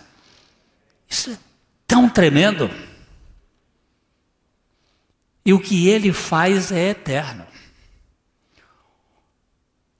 Isso 1.10 1.32
é 1.32 1.38
tão 1.88 2.08
tremendo. 2.08 2.70
E 5.46 5.54
o 5.54 5.60
que 5.60 5.88
ele 5.88 6.14
faz 6.14 6.72
é 6.72 6.90
eterno. 6.92 7.51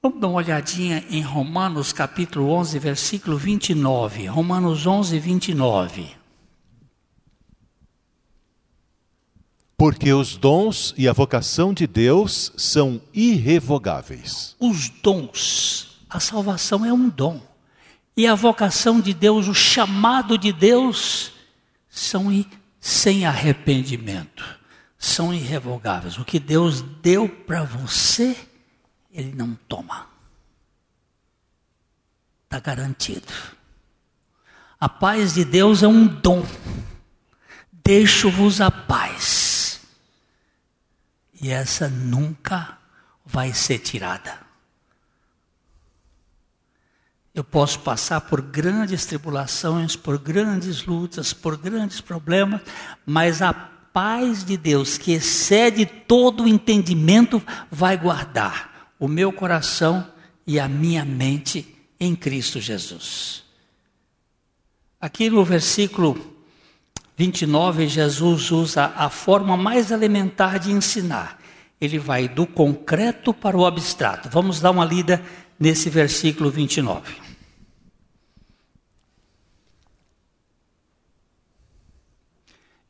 Vamos 0.04 0.20
dar 0.20 0.26
uma 0.26 0.38
olhadinha 0.38 1.04
em 1.08 1.20
Romanos 1.20 1.92
capítulo 1.92 2.50
11, 2.50 2.76
versículo 2.80 3.38
29. 3.38 4.26
Romanos 4.26 4.84
11, 4.84 5.16
29. 5.16 6.10
Porque 9.76 10.12
os 10.12 10.36
dons 10.36 10.92
e 10.98 11.06
a 11.06 11.12
vocação 11.12 11.72
de 11.72 11.86
Deus 11.86 12.52
são 12.56 13.00
irrevogáveis. 13.14 14.56
Os 14.58 14.88
dons, 14.88 16.00
a 16.10 16.18
salvação 16.18 16.84
é 16.84 16.92
um 16.92 17.08
dom. 17.08 17.40
E 18.16 18.26
a 18.26 18.34
vocação 18.34 19.00
de 19.00 19.14
Deus, 19.14 19.46
o 19.46 19.54
chamado 19.54 20.36
de 20.36 20.52
Deus, 20.52 21.30
são 21.88 22.44
sem 22.80 23.24
arrependimento, 23.24 24.58
são 24.98 25.32
irrevogáveis. 25.32 26.18
O 26.18 26.24
que 26.24 26.40
Deus 26.40 26.82
deu 27.00 27.28
para 27.28 27.62
você, 27.62 28.36
Ele 29.12 29.34
não 29.34 29.54
toma. 29.68 30.06
Está 32.44 32.58
garantido. 32.58 33.32
A 34.80 34.88
paz 34.88 35.34
de 35.34 35.44
Deus 35.44 35.82
é 35.82 35.86
um 35.86 36.06
dom. 36.06 36.44
Deixo-vos 37.70 38.60
a 38.60 38.70
paz. 38.70 39.80
E 41.40 41.50
essa 41.50 41.88
nunca 41.88 42.78
vai 43.24 43.52
ser 43.52 43.78
tirada. 43.78 44.40
Eu 47.34 47.44
posso 47.44 47.80
passar 47.80 48.20
por 48.22 48.42
grandes 48.42 49.06
tribulações, 49.06 49.96
por 49.96 50.18
grandes 50.18 50.84
lutas, 50.84 51.32
por 51.32 51.56
grandes 51.56 52.00
problemas, 52.00 52.60
mas 53.06 53.40
a 53.40 53.52
paz 53.52 54.44
de 54.44 54.56
Deus, 54.56 54.98
que 54.98 55.12
excede 55.12 55.86
todo 55.86 56.44
o 56.44 56.48
entendimento, 56.48 57.42
vai 57.70 57.96
guardar 57.96 58.71
o 59.02 59.08
meu 59.08 59.32
coração 59.32 60.06
e 60.46 60.60
a 60.60 60.68
minha 60.68 61.04
mente 61.04 61.76
em 61.98 62.14
Cristo 62.14 62.60
Jesus. 62.60 63.42
Aqui 65.00 65.28
no 65.28 65.44
versículo 65.44 66.36
29, 67.16 67.88
Jesus 67.88 68.52
usa 68.52 68.92
a 68.94 69.10
forma 69.10 69.56
mais 69.56 69.90
elementar 69.90 70.60
de 70.60 70.70
ensinar. 70.70 71.42
Ele 71.80 71.98
vai 71.98 72.28
do 72.28 72.46
concreto 72.46 73.34
para 73.34 73.56
o 73.56 73.66
abstrato. 73.66 74.28
Vamos 74.30 74.60
dar 74.60 74.70
uma 74.70 74.84
lida 74.84 75.20
nesse 75.58 75.90
versículo 75.90 76.48
29. 76.48 77.16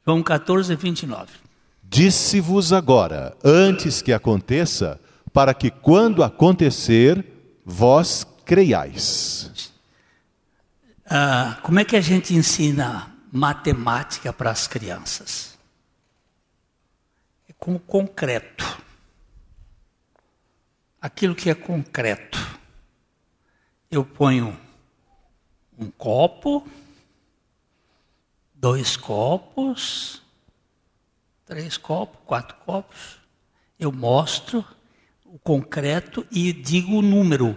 João 0.04 0.22
14, 0.22 0.76
29. 0.76 1.32
Disse-vos 1.82 2.70
agora, 2.70 3.34
antes 3.42 4.02
que 4.02 4.12
aconteça, 4.12 5.00
para 5.32 5.54
que 5.54 5.70
quando 5.70 6.22
acontecer, 6.22 7.24
vós 7.64 8.26
creiais. 8.44 9.72
Ah, 11.06 11.58
como 11.62 11.78
é 11.78 11.84
que 11.84 11.96
a 11.96 12.00
gente 12.00 12.34
ensina 12.34 13.14
matemática 13.32 14.32
para 14.32 14.50
as 14.50 14.66
crianças? 14.66 15.58
É 17.48 17.52
com 17.54 17.74
o 17.74 17.80
concreto. 17.80 18.80
Aquilo 21.00 21.34
que 21.34 21.50
é 21.50 21.54
concreto. 21.54 22.38
Eu 23.90 24.04
ponho 24.04 24.56
um 25.78 25.90
copo, 25.90 26.66
dois 28.54 28.96
copos, 28.96 30.22
três 31.44 31.76
copos, 31.76 32.20
quatro 32.24 32.56
copos. 32.64 33.18
Eu 33.78 33.90
mostro 33.90 34.64
concreto 35.38 36.26
e 36.30 36.52
digo 36.52 36.98
o 36.98 37.02
número. 37.02 37.56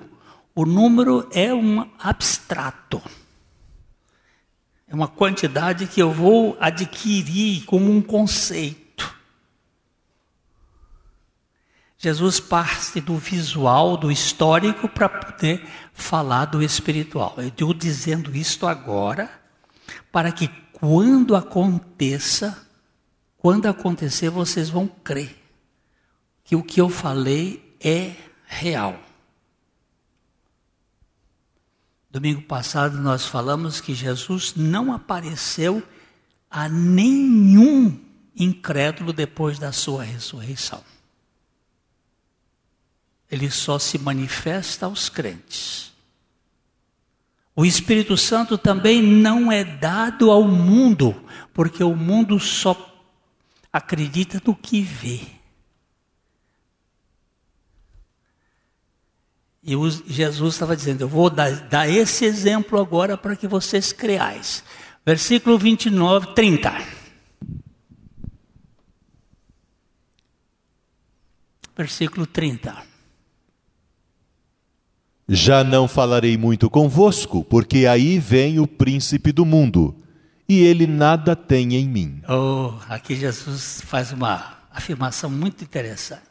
O 0.54 0.66
número 0.66 1.28
é 1.34 1.54
um 1.54 1.90
abstrato. 2.00 3.02
É 4.88 4.96
uma 4.96 5.08
quantidade 5.08 5.88
que 5.88 6.02
eu 6.02 6.12
vou 6.12 6.56
adquirir 6.60 7.66
como 7.66 7.92
um 7.92 8.02
conceito. 8.02 9.14
Jesus 11.98 12.40
parte 12.40 13.02
do 13.02 13.18
visual, 13.18 13.98
do 13.98 14.12
histórico, 14.12 14.88
para 14.88 15.10
poder 15.10 15.68
falar 15.92 16.46
do 16.46 16.62
espiritual. 16.62 17.34
Eu 17.38 17.48
estou 17.48 17.74
dizendo 17.74 18.36
isto 18.36 18.68
agora, 18.68 19.30
para 20.12 20.32
que 20.32 20.48
quando 20.72 21.36
aconteça, 21.36 22.70
quando 23.38 23.66
acontecer, 23.66 24.30
vocês 24.30 24.70
vão 24.70 24.88
crer 24.88 25.36
que 26.44 26.56
o 26.56 26.62
que 26.62 26.80
eu 26.80 26.90
falei 26.90 27.65
é 27.86 28.16
real. 28.48 29.00
Domingo 32.10 32.42
passado 32.42 32.98
nós 32.98 33.26
falamos 33.26 33.80
que 33.80 33.94
Jesus 33.94 34.56
não 34.56 34.92
apareceu 34.92 35.84
a 36.50 36.68
nenhum 36.68 38.00
incrédulo 38.36 39.14
depois 39.14 39.60
da 39.60 39.72
sua 39.72 40.04
ressurreição. 40.04 40.84
Ele 43.30 43.52
só 43.52 43.78
se 43.78 44.00
manifesta 44.00 44.86
aos 44.86 45.10
crentes. 45.10 45.94
O 47.56 47.66
Espírito 47.66 48.18
Santo 48.18 48.58
também 48.58 49.02
não 49.02 49.52
é 49.52 49.64
dado 49.64 50.32
ao 50.32 50.44
mundo, 50.48 51.16
porque 51.54 51.84
o 51.84 51.96
mundo 51.96 52.40
só 52.40 52.94
acredita 53.72 54.42
no 54.46 54.56
que 54.56 54.82
vê. 54.82 55.35
E 59.66 59.74
Jesus 60.06 60.54
estava 60.54 60.76
dizendo: 60.76 61.02
Eu 61.02 61.10
vou 61.10 61.28
dar, 61.28 61.52
dar 61.68 61.90
esse 61.90 62.24
exemplo 62.24 62.80
agora 62.80 63.18
para 63.18 63.36
que 63.36 63.48
vocês 63.48 63.92
creais. 63.92 64.64
Versículo 65.04 65.58
29, 65.58 66.36
30. 66.36 66.72
Versículo 71.76 72.28
30. 72.28 72.76
Já 75.28 75.64
não 75.64 75.88
falarei 75.88 76.38
muito 76.38 76.70
convosco, 76.70 77.44
porque 77.44 77.88
aí 77.88 78.20
vem 78.20 78.60
o 78.60 78.68
príncipe 78.68 79.32
do 79.32 79.44
mundo, 79.44 79.96
e 80.48 80.60
ele 80.60 80.86
nada 80.86 81.36
tem 81.36 81.74
em 81.74 81.90
mim. 81.90 82.22
Oh, 82.30 82.74
aqui 82.88 83.16
Jesus 83.16 83.82
faz 83.84 84.12
uma 84.12 84.60
afirmação 84.70 85.30
muito 85.30 85.64
interessante. 85.64 86.22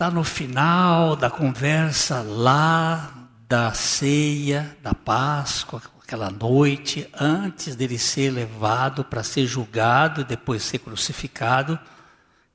Está 0.00 0.10
no 0.10 0.24
final 0.24 1.14
da 1.14 1.28
conversa 1.28 2.22
lá 2.22 3.28
da 3.46 3.74
ceia, 3.74 4.74
da 4.82 4.94
Páscoa, 4.94 5.82
aquela 6.02 6.30
noite, 6.30 7.06
antes 7.12 7.76
dele 7.76 7.98
ser 7.98 8.30
levado 8.30 9.04
para 9.04 9.22
ser 9.22 9.46
julgado 9.46 10.22
e 10.22 10.24
depois 10.24 10.62
ser 10.62 10.78
crucificado. 10.78 11.78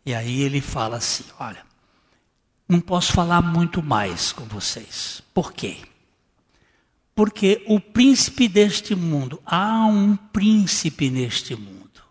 E 0.04 0.12
aí 0.16 0.42
ele 0.42 0.60
fala 0.60 0.98
assim: 0.98 1.24
Olha, 1.40 1.64
não 2.68 2.82
posso 2.82 3.14
falar 3.14 3.44
muito 3.44 3.84
mais 3.84 4.32
com 4.32 4.46
vocês. 4.46 5.22
Por 5.32 5.54
quê? 5.54 5.78
Porque 7.14 7.64
o 7.68 7.80
príncipe 7.80 8.48
deste 8.48 8.96
mundo, 8.96 9.40
há 9.46 9.86
um 9.86 10.16
príncipe 10.16 11.12
neste 11.12 11.56
mundo. 11.56 12.02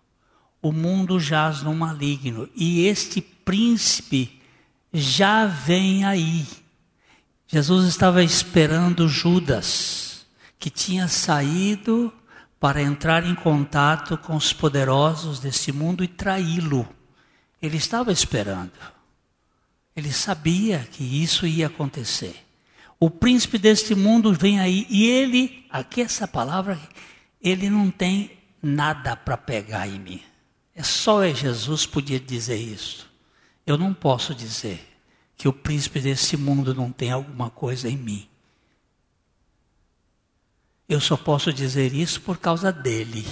O 0.62 0.70
mundo 0.70 1.18
jaz 1.18 1.60
no 1.60 1.74
maligno 1.74 2.48
e 2.54 2.86
este 2.86 3.20
príncipe 3.20 4.33
já 4.94 5.44
vem 5.44 6.04
aí. 6.04 6.46
Jesus 7.48 7.88
estava 7.88 8.22
esperando 8.22 9.08
Judas, 9.08 10.24
que 10.56 10.70
tinha 10.70 11.08
saído 11.08 12.12
para 12.60 12.80
entrar 12.80 13.26
em 13.26 13.34
contato 13.34 14.16
com 14.16 14.36
os 14.36 14.52
poderosos 14.52 15.40
deste 15.40 15.72
mundo 15.72 16.04
e 16.04 16.08
traí-lo. 16.08 16.88
Ele 17.60 17.76
estava 17.76 18.12
esperando. 18.12 18.72
Ele 19.96 20.12
sabia 20.12 20.88
que 20.90 21.02
isso 21.02 21.46
ia 21.46 21.66
acontecer. 21.66 22.36
O 22.98 23.10
príncipe 23.10 23.58
deste 23.58 23.94
mundo 23.94 24.32
vem 24.32 24.60
aí 24.60 24.86
e 24.88 25.04
ele, 25.06 25.66
aqui 25.68 26.00
essa 26.02 26.26
palavra, 26.26 26.78
ele 27.42 27.68
não 27.68 27.90
tem 27.90 28.30
nada 28.62 29.16
para 29.16 29.36
pegar 29.36 29.88
em 29.88 29.98
mim. 29.98 30.22
É 30.74 30.82
só 30.82 31.26
Jesus 31.28 31.84
podia 31.84 32.18
dizer 32.18 32.56
isso. 32.56 33.13
Eu 33.66 33.78
não 33.78 33.94
posso 33.94 34.34
dizer 34.34 34.86
que 35.36 35.48
o 35.48 35.52
príncipe 35.52 36.00
desse 36.00 36.36
mundo 36.36 36.74
não 36.74 36.92
tem 36.92 37.10
alguma 37.10 37.50
coisa 37.50 37.88
em 37.88 37.96
mim. 37.96 38.28
Eu 40.88 41.00
só 41.00 41.16
posso 41.16 41.52
dizer 41.52 41.94
isso 41.94 42.20
por 42.20 42.38
causa 42.38 42.70
dele, 42.70 43.26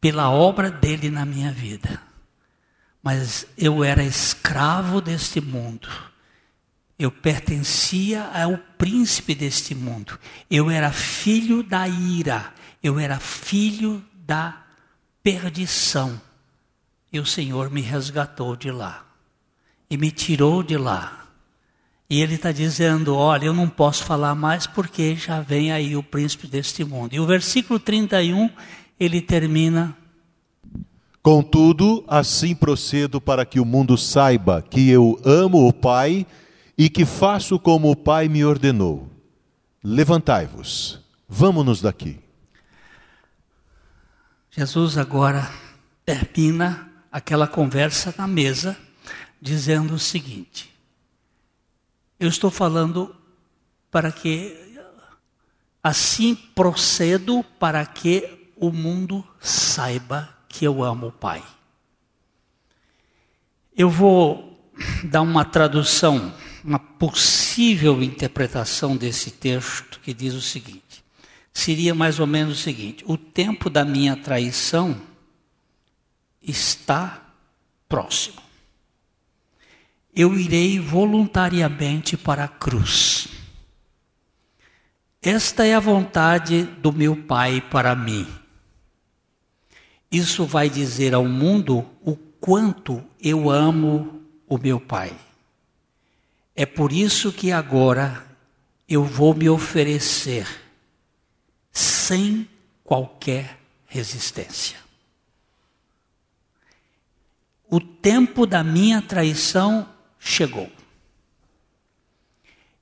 pela 0.00 0.30
obra 0.30 0.70
dele 0.70 1.10
na 1.10 1.26
minha 1.26 1.52
vida 1.52 2.06
mas 3.06 3.46
eu 3.56 3.84
era 3.84 4.02
escravo 4.02 5.00
deste 5.00 5.40
mundo. 5.40 5.88
Eu 6.98 7.08
pertencia 7.12 8.24
ao 8.24 8.58
príncipe 8.76 9.32
deste 9.32 9.76
mundo. 9.76 10.18
Eu 10.50 10.68
era 10.68 10.90
filho 10.90 11.62
da 11.62 11.86
ira. 11.86 12.52
Eu 12.82 12.98
era 12.98 13.20
filho 13.20 14.04
da 14.12 14.60
perdição. 15.22 16.20
E 17.16 17.18
o 17.18 17.24
Senhor 17.24 17.70
me 17.70 17.80
resgatou 17.80 18.54
de 18.54 18.70
lá. 18.70 19.06
E 19.88 19.96
me 19.96 20.10
tirou 20.10 20.62
de 20.62 20.76
lá. 20.76 21.28
E 22.10 22.20
ele 22.20 22.34
está 22.34 22.52
dizendo: 22.52 23.16
Olha, 23.16 23.46
eu 23.46 23.54
não 23.54 23.70
posso 23.70 24.04
falar 24.04 24.34
mais 24.34 24.66
porque 24.66 25.16
já 25.16 25.40
vem 25.40 25.72
aí 25.72 25.96
o 25.96 26.02
príncipe 26.02 26.46
deste 26.46 26.84
mundo. 26.84 27.14
E 27.14 27.20
o 27.20 27.24
versículo 27.24 27.80
31 27.80 28.50
ele 29.00 29.22
termina 29.22 29.96
Contudo, 31.22 32.04
assim 32.06 32.54
procedo 32.54 33.18
para 33.18 33.46
que 33.46 33.58
o 33.58 33.64
mundo 33.64 33.96
saiba 33.96 34.60
que 34.60 34.90
eu 34.90 35.18
amo 35.24 35.66
o 35.66 35.72
Pai 35.72 36.26
e 36.76 36.90
que 36.90 37.06
faço 37.06 37.58
como 37.58 37.90
o 37.90 37.96
Pai 37.96 38.28
me 38.28 38.44
ordenou. 38.44 39.08
Levantai-vos, 39.82 41.00
vamos-nos 41.26 41.80
daqui. 41.80 42.20
Jesus 44.50 44.98
agora 44.98 45.50
termina 46.04 46.85
aquela 47.16 47.46
conversa 47.46 48.14
na 48.18 48.26
mesa, 48.26 48.76
dizendo 49.40 49.94
o 49.94 49.98
seguinte: 49.98 50.70
Eu 52.20 52.28
estou 52.28 52.50
falando 52.50 53.16
para 53.90 54.12
que 54.12 54.54
assim 55.82 56.34
procedo 56.34 57.42
para 57.58 57.86
que 57.86 58.52
o 58.54 58.70
mundo 58.70 59.26
saiba 59.40 60.28
que 60.46 60.66
eu 60.66 60.84
amo 60.84 61.06
o 61.06 61.12
Pai. 61.12 61.42
Eu 63.74 63.88
vou 63.88 64.70
dar 65.04 65.22
uma 65.22 65.44
tradução, 65.44 66.34
uma 66.62 66.78
possível 66.78 68.02
interpretação 68.02 68.94
desse 68.94 69.30
texto 69.30 70.00
que 70.00 70.12
diz 70.12 70.34
o 70.34 70.42
seguinte: 70.42 71.02
seria 71.50 71.94
mais 71.94 72.20
ou 72.20 72.26
menos 72.26 72.58
o 72.58 72.62
seguinte: 72.62 73.02
o 73.08 73.16
tempo 73.16 73.70
da 73.70 73.86
minha 73.86 74.14
traição 74.16 75.15
está 76.46 77.22
próximo. 77.88 78.40
Eu 80.14 80.38
irei 80.38 80.78
voluntariamente 80.78 82.16
para 82.16 82.44
a 82.44 82.48
cruz. 82.48 83.28
Esta 85.20 85.66
é 85.66 85.74
a 85.74 85.80
vontade 85.80 86.62
do 86.62 86.92
meu 86.92 87.16
Pai 87.16 87.60
para 87.60 87.94
mim. 87.94 88.26
Isso 90.10 90.46
vai 90.46 90.70
dizer 90.70 91.14
ao 91.14 91.24
mundo 91.26 91.84
o 92.00 92.16
quanto 92.16 93.04
eu 93.20 93.50
amo 93.50 94.22
o 94.46 94.56
meu 94.56 94.80
Pai. 94.80 95.14
É 96.54 96.64
por 96.64 96.92
isso 96.92 97.32
que 97.32 97.52
agora 97.52 98.24
eu 98.88 99.04
vou 99.04 99.34
me 99.34 99.48
oferecer 99.48 100.46
sem 101.72 102.48
qualquer 102.82 103.58
resistência. 103.86 104.85
O 107.70 107.80
tempo 107.80 108.46
da 108.46 108.62
minha 108.62 109.02
traição 109.02 109.88
chegou. 110.18 110.70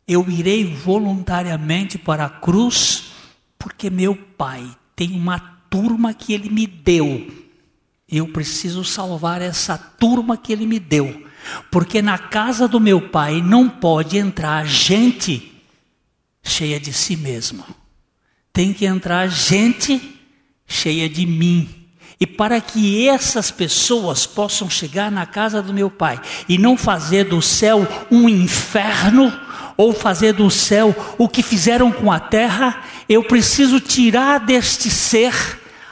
Eu 0.07 0.29
irei 0.29 0.75
voluntariamente 0.75 1.97
para 1.97 2.27
a 2.27 2.31
cruz, 2.31 3.05
porque 3.59 3.89
meu 3.89 4.15
pai 4.15 4.77
tem 4.95 5.13
uma 5.13 5.39
turma 5.71 6.13
que 6.13 6.35
ele 6.35 6.51
me 6.51 6.67
deu. 6.67 7.33
Eu 8.09 8.29
preciso 8.29 8.85
salvar 8.85 9.41
essa 9.41 9.79
turma 9.79 10.37
que 10.37 10.53
ele 10.53 10.67
me 10.67 10.79
deu. 10.79 11.27
Porque 11.71 12.03
na 12.03 12.19
casa 12.19 12.69
do 12.69 12.79
meu 12.79 13.09
pai 13.09 13.43
não 13.43 13.69
pode 13.69 14.19
entrar 14.19 14.67
gente 14.67 15.53
cheia 16.43 16.79
de 16.79 16.93
si 16.93 17.17
mesma. 17.17 17.67
Tem 18.53 18.73
que 18.73 18.85
entrar 18.85 19.27
gente 19.27 20.21
cheia 20.67 21.09
de 21.09 21.27
mim. 21.27 21.84
E 22.21 22.27
para 22.27 22.61
que 22.61 23.09
essas 23.09 23.51
pessoas 23.51 24.27
possam 24.27 24.71
chegar 24.71 25.11
na 25.11 25.27
casa 25.27 25.61
do 25.61 25.75
meu 25.75 25.91
pai 25.91 26.21
e 26.49 26.57
não 26.57 26.77
fazer 26.77 27.25
do 27.25 27.43
céu 27.43 27.87
um 28.11 28.29
inferno, 28.29 29.33
ou 29.77 29.93
fazer 29.93 30.33
do 30.33 30.51
céu 30.51 30.95
o 31.19 31.29
que 31.29 31.43
fizeram 31.43 31.91
com 31.91 32.11
a 32.11 32.21
terra, 32.21 32.85
eu 33.09 33.25
preciso 33.25 33.81
tirar 33.81 34.39
deste 34.39 34.91
ser 34.91 35.35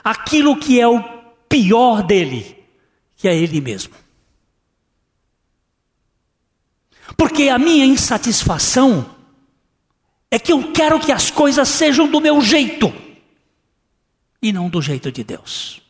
aquilo 0.03 0.57
que 0.57 0.81
é 0.81 0.87
o 0.87 1.03
pior 1.49 2.03
dele, 2.03 2.57
que 3.16 3.29
é 3.29 3.37
ele 3.37 3.61
mesmo. 3.61 3.95
Porque 7.16 7.49
a 7.49 7.59
minha 7.59 7.85
insatisfação 7.85 9.07
é 10.31 10.39
que 10.39 10.53
eu 10.53 10.73
quero 10.73 10.99
que 10.99 11.12
as 11.12 11.31
coisas 11.31 11.68
sejam 11.68 12.09
do 12.09 12.20
meu 12.20 12.41
jeito 12.41 12.93
e 14.41 14.53
não 14.53 14.68
do 14.68 14.81
jeito 14.81 15.12
de 15.12 15.23
Deus. 15.23 15.82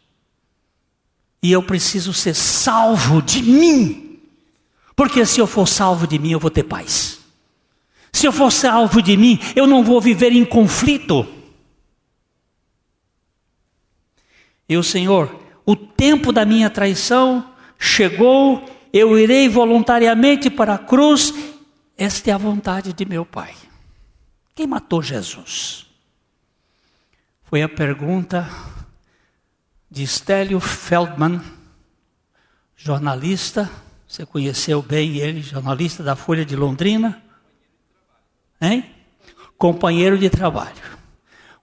E 1.43 1.51
eu 1.51 1.62
preciso 1.62 2.12
ser 2.12 2.34
salvo 2.34 3.20
de 3.20 3.43
mim, 3.43 4.20
porque 4.95 5.26
se 5.26 5.40
eu 5.40 5.47
for 5.47 5.66
salvo 5.66 6.07
de 6.07 6.18
mim, 6.18 6.30
eu 6.30 6.38
vou 6.38 6.51
ter 6.51 6.62
paz. 6.62 7.18
Se 8.12 8.26
eu 8.26 8.32
for 8.32 8.53
salvo 8.53 9.03
de 9.03 9.16
mim, 9.16 9.40
eu 9.57 9.66
não 9.66 9.82
vou 9.82 10.01
viver 10.01 10.32
em 10.32 10.45
conflito. 10.45 11.26
E 14.68 14.76
o 14.76 14.82
Senhor, 14.82 15.40
o 15.66 15.74
tempo 15.74 16.30
da 16.30 16.45
minha 16.45 16.70
traição 16.70 17.53
chegou 17.78 18.64
eu 18.93 19.18
irei 19.18 19.49
voluntariamente 19.49 20.51
para 20.51 20.74
a 20.74 20.78
cruz, 20.78 21.32
esta 21.97 22.30
é 22.30 22.32
a 22.34 22.38
vontade 22.38 22.93
de 22.93 23.05
meu 23.07 23.24
Pai. 23.24 23.55
Quem 24.55 24.66
matou 24.66 25.03
Jesus? 25.03 25.86
Foi 27.45 27.62
a 27.62 27.68
pergunta 27.68 28.47
de 29.93 30.07
Stélio 30.07 30.59
Feldman, 30.59 31.38
jornalista, 32.74 33.70
você 34.09 34.24
conheceu 34.24 34.80
bem 34.80 35.18
ele, 35.18 35.43
jornalista 35.43 36.03
da 36.03 36.16
Folha 36.16 36.47
de 36.47 36.57
Londrina, 36.57 37.22
hein? 38.59 38.90
Companheiro 39.59 40.16
de 40.16 40.30
trabalho, 40.30 40.80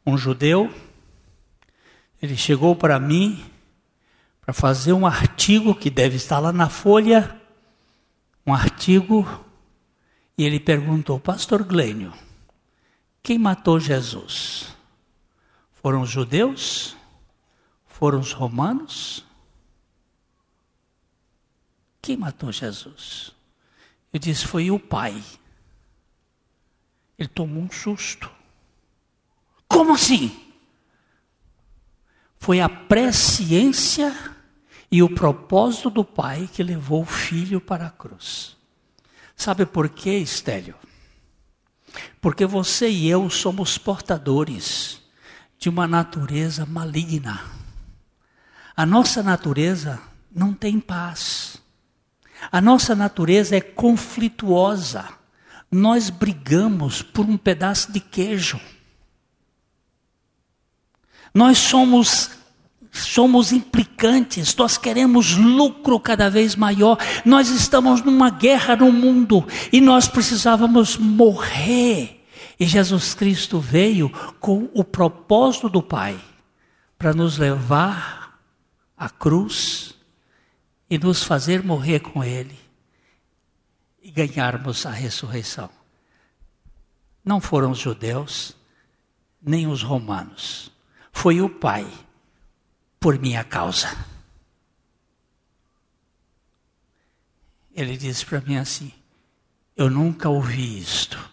um 0.05 0.15
judeu. 0.15 0.71
Ele 2.21 2.38
chegou 2.38 2.75
para 2.75 2.99
mim 2.99 3.43
para 4.41 4.53
fazer 4.53 4.93
um 4.93 5.07
artigo 5.07 5.73
que 5.73 5.89
deve 5.89 6.17
estar 6.17 6.38
lá 6.38 6.51
na 6.51 6.69
Folha, 6.69 7.36
um 8.45 8.53
artigo, 8.53 9.27
e 10.38 10.43
ele 10.43 10.59
perguntou, 10.59 11.19
Pastor 11.19 11.63
Glênio, 11.63 12.13
quem 13.23 13.39
matou 13.39 13.80
Jesus? 13.80 14.67
Foram 15.82 16.03
os 16.03 16.09
judeus? 16.11 16.99
Foram 18.00 18.22
os 18.22 18.32
romanos? 18.32 19.26
Quem 22.02 22.16
matou 22.16 22.50
Jesus? 22.50 23.36
Eu 24.14 24.22
disse, 24.22 24.47
foi 24.47 24.72
o 24.72 24.80
pai. 24.80 25.22
Ele 27.18 27.28
tomou 27.28 27.62
um 27.62 27.70
susto. 27.70 28.32
Como 29.68 29.95
assim? 29.95 30.54
Foi 32.38 32.62
a 32.62 32.70
presciência 32.70 34.18
e 34.89 35.04
o 35.04 35.14
propósito 35.14 35.89
do 35.89 36.06
Pai 36.06 36.50
que 36.54 36.64
levou 36.64 37.02
o 37.02 37.06
filho 37.06 37.60
para 37.60 37.88
a 37.88 37.91
cruz. 37.91 38.56
Sabe 39.36 39.66
por 39.66 39.89
quê, 39.89 40.20
Estélio? 40.20 40.76
Porque 42.22 42.45
você 42.45 42.89
e 42.89 43.10
eu 43.10 43.30
somos 43.30 43.78
portadores 43.78 45.02
de 45.58 45.68
uma 45.68 45.86
natureza 45.86 46.66
maligna. 46.66 47.59
A 48.80 48.86
nossa 48.86 49.21
natureza 49.21 49.99
não 50.34 50.53
tem 50.53 50.80
paz. 50.80 51.57
A 52.49 52.61
nossa 52.61 52.95
natureza 52.95 53.57
é 53.57 53.59
conflituosa. 53.59 55.03
Nós 55.69 56.09
brigamos 56.09 57.01
por 57.01 57.25
um 57.25 57.36
pedaço 57.36 57.91
de 57.91 57.99
queijo. 57.99 58.57
Nós 61.34 61.57
somos 61.57 62.30
somos 62.89 63.51
implicantes, 63.51 64.55
nós 64.55 64.77
queremos 64.77 65.36
lucro 65.36 65.99
cada 65.99 66.30
vez 66.30 66.55
maior, 66.55 66.97
nós 67.25 67.49
estamos 67.49 68.01
numa 68.01 68.30
guerra 68.30 68.77
no 68.77 68.93
mundo 68.93 69.45
e 69.73 69.82
nós 69.82 70.07
precisávamos 70.07 70.95
morrer. 70.95 72.25
E 72.57 72.65
Jesus 72.65 73.13
Cristo 73.13 73.59
veio 73.59 74.09
com 74.39 74.69
o 74.73 74.86
propósito 74.86 75.67
do 75.67 75.82
Pai 75.82 76.17
para 76.97 77.13
nos 77.13 77.38
levar 77.38 78.18
à 79.00 79.10
cruz 79.10 79.95
e 80.89 80.97
nos 80.97 81.24
fazer 81.24 81.64
morrer 81.64 82.02
com 82.02 82.22
Ele 82.22 82.60
e 84.02 84.12
ganharmos 84.12 84.86
a 84.86 84.91
ressurreição. 84.91 85.70
Não 87.24 87.39
foram 87.39 87.72
os 87.72 87.80
judeus, 87.80 88.58
nem 89.41 89.68
os 89.68 89.84
romanos, 89.84 90.70
foi 91.14 91.41
o 91.41 91.50
Pai 91.50 91.89
por 93.00 93.18
minha 93.18 93.43
causa. 93.45 93.88
Ele 97.74 97.95
disse 97.95 98.26
para 98.26 98.41
mim 98.41 98.58
assim: 98.58 98.91
Eu 99.78 99.89
nunca 99.89 100.28
ouvi 100.28 100.80
isto. 100.80 101.30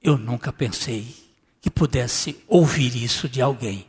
Eu 0.00 0.16
nunca 0.16 0.52
pensei 0.52 1.14
que 1.60 1.68
pudesse 1.68 2.42
ouvir 2.46 2.94
isso 2.94 3.28
de 3.28 3.42
alguém. 3.42 3.86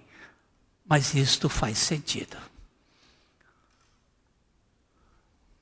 Mas 0.85 1.13
isto 1.13 1.47
faz 1.47 1.77
sentido. 1.77 2.50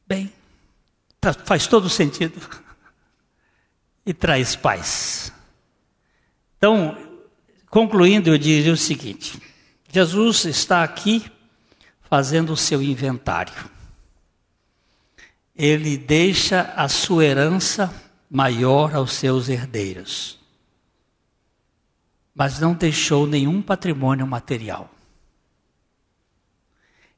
Bem, 0.09 0.33
faz 1.45 1.67
todo 1.67 1.87
sentido. 1.87 2.41
E 4.03 4.11
traz 4.11 4.55
paz. 4.55 5.31
Então, 6.57 6.97
concluindo, 7.69 8.31
eu 8.31 8.37
diria 8.39 8.73
o 8.73 8.77
seguinte: 8.77 9.39
Jesus 9.87 10.45
está 10.45 10.83
aqui 10.83 11.31
fazendo 12.01 12.53
o 12.53 12.57
seu 12.57 12.81
inventário. 12.81 13.69
Ele 15.55 15.95
deixa 15.95 16.73
a 16.75 16.89
sua 16.89 17.23
herança 17.23 17.93
maior 18.31 18.95
aos 18.95 19.13
seus 19.13 19.47
herdeiros, 19.47 20.39
mas 22.33 22.59
não 22.59 22.73
deixou 22.73 23.27
nenhum 23.27 23.61
patrimônio 23.61 24.25
material. 24.25 24.89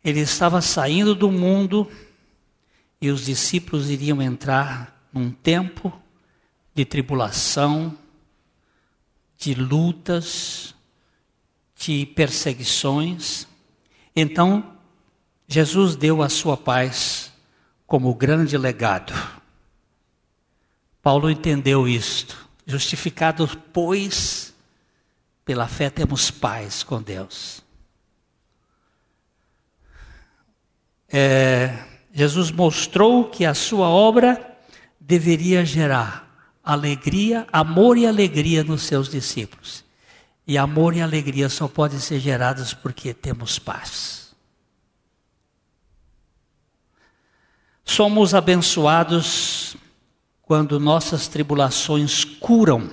Ele 0.04 0.20
estava 0.20 0.60
saindo 0.62 1.16
do 1.16 1.32
mundo 1.32 1.90
e 3.02 3.10
os 3.10 3.26
discípulos 3.26 3.90
iriam 3.90 4.22
entrar 4.22 5.08
num 5.12 5.32
tempo 5.32 5.92
de 6.74 6.86
tribulação, 6.86 7.98
de 9.38 9.56
lutas, 9.56 10.76
de 11.76 12.06
perseguições. 12.06 13.48
Então, 14.16 14.78
Jesus 15.48 15.96
deu 15.96 16.22
a 16.22 16.30
sua 16.30 16.56
paz 16.56 17.34
como 17.88 18.14
grande 18.14 18.56
legado. 18.56 19.14
Paulo 21.02 21.30
entendeu 21.30 21.88
isto. 21.88 22.48
Justificados, 22.68 23.58
pois, 23.74 24.54
pela 25.44 25.68
fé 25.68 25.90
temos 25.90 26.30
paz 26.30 26.84
com 26.84 27.02
Deus. 27.02 27.64
É, 31.10 31.91
Jesus 32.14 32.52
mostrou 32.52 33.30
que 33.30 33.46
a 33.46 33.54
sua 33.54 33.88
obra 33.88 34.58
deveria 35.00 35.66
gerar 35.66 36.32
alegria, 36.64 37.48
amor 37.52 37.98
e 37.98 38.06
alegria 38.06 38.64
nos 38.64 38.84
seus 38.84 39.10
discípulos. 39.10 39.84
E 40.46 40.58
amor 40.58 40.96
e 40.96 41.02
alegria 41.02 41.50
só 41.50 41.68
podem 41.68 42.00
ser 42.00 42.20
gerados 42.20 42.74
porque 42.74 43.14
temos 43.14 43.58
paz. 43.58 44.36
Somos 47.84 48.34
abençoados 48.34 49.76
quando 50.42 50.80
nossas 50.80 51.28
tribulações 51.28 52.24
curam 52.24 52.90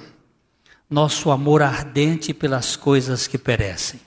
nosso 0.88 1.30
amor 1.30 1.62
ardente 1.62 2.32
pelas 2.32 2.74
coisas 2.74 3.26
que 3.26 3.36
perecem. 3.36 4.00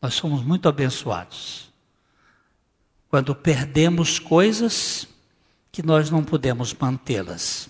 Nós 0.00 0.14
somos 0.14 0.42
muito 0.42 0.68
abençoados. 0.68 1.72
Quando 3.14 3.32
perdemos 3.32 4.18
coisas 4.18 5.06
que 5.70 5.84
nós 5.84 6.10
não 6.10 6.24
podemos 6.24 6.74
mantê-las. 6.74 7.68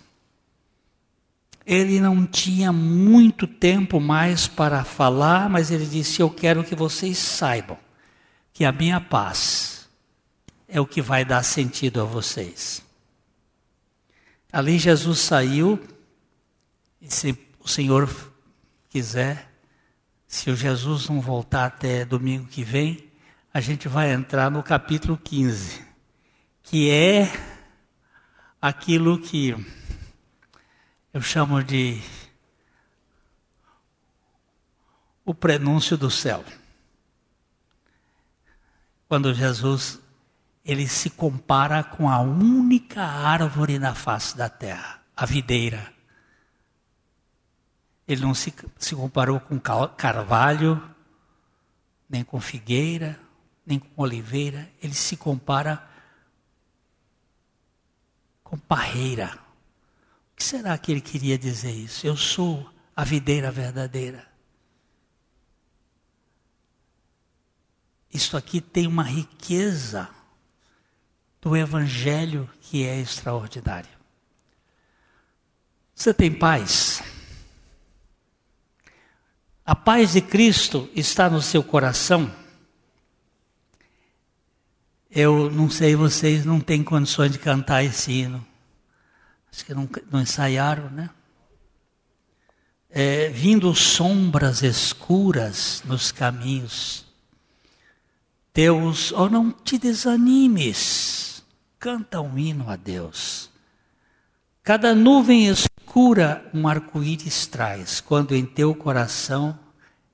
Ele 1.66 2.00
não 2.00 2.26
tinha 2.26 2.72
muito 2.72 3.46
tempo 3.46 4.00
mais 4.00 4.48
para 4.48 4.82
falar, 4.84 5.50
mas 5.50 5.70
ele 5.70 5.84
disse: 5.84 6.22
Eu 6.22 6.30
quero 6.30 6.64
que 6.64 6.74
vocês 6.74 7.18
saibam 7.18 7.76
que 8.54 8.64
a 8.64 8.72
minha 8.72 8.98
paz 9.02 9.86
é 10.66 10.80
o 10.80 10.86
que 10.86 11.02
vai 11.02 11.26
dar 11.26 11.42
sentido 11.42 12.00
a 12.00 12.04
vocês. 12.04 12.82
Ali 14.50 14.78
Jesus 14.78 15.18
saiu, 15.18 15.78
e 17.02 17.12
se 17.12 17.38
o 17.60 17.68
Senhor 17.68 18.08
quiser, 18.88 19.52
se 20.26 20.48
o 20.48 20.56
Jesus 20.56 21.06
não 21.10 21.20
voltar 21.20 21.66
até 21.66 22.02
domingo 22.02 22.46
que 22.46 22.64
vem, 22.64 23.12
a 23.54 23.60
gente 23.60 23.86
vai 23.86 24.12
entrar 24.12 24.50
no 24.50 24.64
capítulo 24.64 25.16
15, 25.16 25.86
que 26.60 26.90
é 26.90 27.30
aquilo 28.60 29.16
que 29.16 29.54
eu 31.12 31.22
chamo 31.22 31.62
de 31.62 32.02
o 35.24 35.32
prenúncio 35.32 35.96
do 35.96 36.10
céu. 36.10 36.44
Quando 39.06 39.32
Jesus 39.32 40.00
ele 40.64 40.88
se 40.88 41.08
compara 41.08 41.84
com 41.84 42.10
a 42.10 42.18
única 42.18 43.02
árvore 43.02 43.78
na 43.78 43.94
face 43.94 44.36
da 44.36 44.48
terra, 44.48 45.00
a 45.16 45.24
videira. 45.24 45.94
Ele 48.08 48.22
não 48.22 48.34
se, 48.34 48.52
se 48.78 48.96
comparou 48.96 49.38
com 49.38 49.60
carvalho, 49.60 50.82
nem 52.10 52.24
com 52.24 52.40
figueira, 52.40 53.23
nem 53.66 53.78
com 53.78 54.02
oliveira. 54.02 54.70
Ele 54.82 54.94
se 54.94 55.16
compara 55.16 55.86
com 58.42 58.58
parreira. 58.58 59.38
O 60.32 60.36
que 60.36 60.44
será 60.44 60.76
que 60.76 60.92
ele 60.92 61.00
queria 61.00 61.38
dizer 61.38 61.72
isso? 61.72 62.06
Eu 62.06 62.16
sou 62.16 62.70
a 62.94 63.04
videira 63.04 63.50
verdadeira. 63.50 64.26
Isso 68.12 68.36
aqui 68.36 68.60
tem 68.60 68.86
uma 68.86 69.02
riqueza 69.02 70.08
do 71.40 71.56
Evangelho 71.56 72.48
que 72.60 72.86
é 72.86 73.00
extraordinária. 73.00 73.90
Você 75.94 76.14
tem 76.14 76.32
paz? 76.32 77.02
A 79.64 79.74
paz 79.74 80.12
de 80.12 80.20
Cristo 80.20 80.88
está 80.94 81.28
no 81.28 81.40
seu 81.40 81.62
coração? 81.62 82.43
Eu 85.16 85.48
não 85.48 85.70
sei, 85.70 85.94
vocês 85.94 86.44
não 86.44 86.58
têm 86.58 86.82
condições 86.82 87.30
de 87.30 87.38
cantar 87.38 87.84
esse 87.84 88.10
hino. 88.10 88.44
Acho 89.52 89.64
que 89.64 89.72
não, 89.72 89.88
não 90.10 90.20
ensaiaram, 90.20 90.90
né? 90.90 91.08
É, 92.90 93.28
vindo 93.28 93.72
sombras 93.76 94.64
escuras 94.64 95.84
nos 95.84 96.10
caminhos. 96.10 97.06
Deus, 98.52 99.12
oh, 99.12 99.28
não 99.28 99.52
te 99.52 99.78
desanimes, 99.78 101.44
canta 101.78 102.20
um 102.20 102.36
hino 102.36 102.68
a 102.68 102.74
Deus. 102.74 103.48
Cada 104.64 104.96
nuvem 104.96 105.46
escura 105.46 106.44
um 106.52 106.66
arco-íris 106.66 107.46
traz, 107.46 108.00
quando 108.00 108.34
em 108.34 108.44
teu 108.44 108.74
coração 108.74 109.56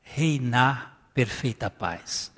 reinar 0.03 0.99
perfeita 1.15 1.71
paz. 1.71 2.31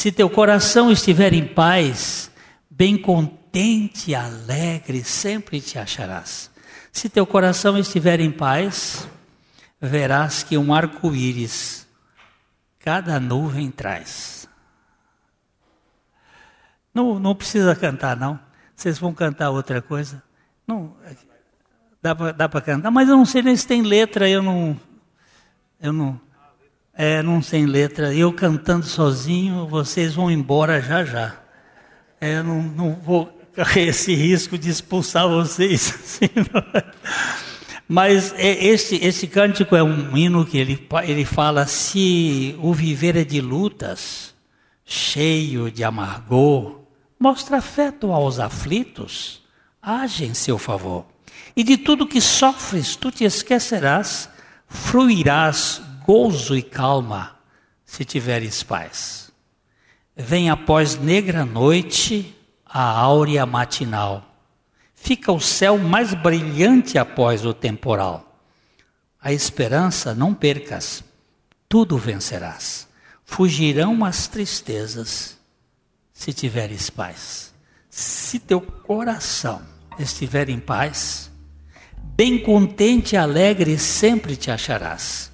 Se 0.00 0.10
teu 0.10 0.30
coração 0.30 0.90
estiver 0.90 1.34
em 1.34 1.46
paz, 1.46 2.30
bem 2.70 2.96
contente 2.96 4.12
e 4.12 4.14
alegre 4.14 5.04
sempre 5.04 5.60
te 5.60 5.78
acharás. 5.78 6.50
Se 6.90 7.10
teu 7.10 7.26
coração 7.26 7.76
estiver 7.76 8.18
em 8.18 8.30
paz, 8.32 9.06
verás 9.78 10.42
que 10.42 10.56
um 10.56 10.72
arco-íris 10.72 11.86
cada 12.78 13.20
nuvem 13.20 13.70
traz. 13.70 14.48
Não, 16.94 17.18
não 17.18 17.34
precisa 17.34 17.76
cantar, 17.76 18.16
não. 18.16 18.40
Vocês 18.74 18.98
vão 18.98 19.12
cantar 19.12 19.50
outra 19.50 19.82
coisa? 19.82 20.22
Não, 20.66 20.96
dá 22.00 22.48
para 22.48 22.62
cantar, 22.62 22.90
mas 22.90 23.06
eu 23.06 23.18
não 23.18 23.26
sei 23.26 23.42
nem 23.42 23.54
se 23.54 23.66
tem 23.66 23.82
letra, 23.82 24.26
eu 24.26 24.42
não. 24.42 24.80
Eu 25.78 25.92
não. 25.92 26.18
É, 26.94 27.22
não 27.22 27.40
tem 27.40 27.66
letra. 27.66 28.14
Eu 28.14 28.32
cantando 28.32 28.86
sozinho, 28.86 29.66
vocês 29.66 30.14
vão 30.14 30.30
embora 30.30 30.80
já 30.80 31.04
já. 31.04 31.36
É, 32.20 32.42
não, 32.42 32.62
não 32.62 32.94
vou 32.94 33.40
esse 33.76 34.14
risco 34.14 34.58
de 34.58 34.70
expulsar 34.70 35.28
vocês. 35.28 36.20
Mas 37.88 38.32
é, 38.36 38.64
esse, 38.64 38.96
esse 38.96 39.26
cântico 39.26 39.74
é 39.74 39.82
um 39.82 40.16
hino 40.16 40.46
que 40.46 40.58
ele, 40.58 40.86
ele 41.02 41.24
fala: 41.24 41.66
se 41.66 42.54
o 42.60 42.72
viver 42.72 43.16
é 43.16 43.24
de 43.24 43.40
lutas, 43.40 44.34
cheio 44.84 45.70
de 45.70 45.82
amargor, 45.82 46.80
mostra 47.18 47.58
afeto 47.58 48.12
aos 48.12 48.38
aflitos, 48.38 49.42
age 49.82 50.24
em 50.24 50.34
seu 50.34 50.56
favor. 50.56 51.04
E 51.56 51.64
de 51.64 51.76
tudo 51.76 52.06
que 52.06 52.20
sofres, 52.20 52.94
tu 52.94 53.10
te 53.10 53.24
esquecerás, 53.24 54.28
fruirás 54.68 55.82
gozo 56.10 56.56
e 56.56 56.62
calma, 56.62 57.36
se 57.84 58.04
tiveres 58.04 58.64
paz. 58.64 59.30
Vem 60.16 60.50
após 60.50 60.98
negra 60.98 61.44
noite, 61.44 62.36
a 62.66 62.82
áurea 62.82 63.46
matinal. 63.46 64.26
Fica 64.92 65.30
o 65.30 65.38
céu 65.38 65.78
mais 65.78 66.12
brilhante 66.12 66.98
após 66.98 67.46
o 67.46 67.54
temporal. 67.54 68.42
A 69.22 69.32
esperança 69.32 70.12
não 70.12 70.34
percas, 70.34 71.04
tudo 71.68 71.96
vencerás. 71.96 72.88
Fugirão 73.24 74.04
as 74.04 74.26
tristezas 74.26 75.38
se 76.12 76.32
tiveres 76.32 76.90
paz. 76.90 77.54
Se 77.88 78.40
teu 78.40 78.60
coração 78.60 79.62
estiver 79.96 80.48
em 80.48 80.58
paz, 80.58 81.30
bem 82.16 82.36
contente 82.36 83.14
e 83.14 83.16
alegre 83.16 83.78
sempre 83.78 84.34
te 84.34 84.50
acharás. 84.50 85.29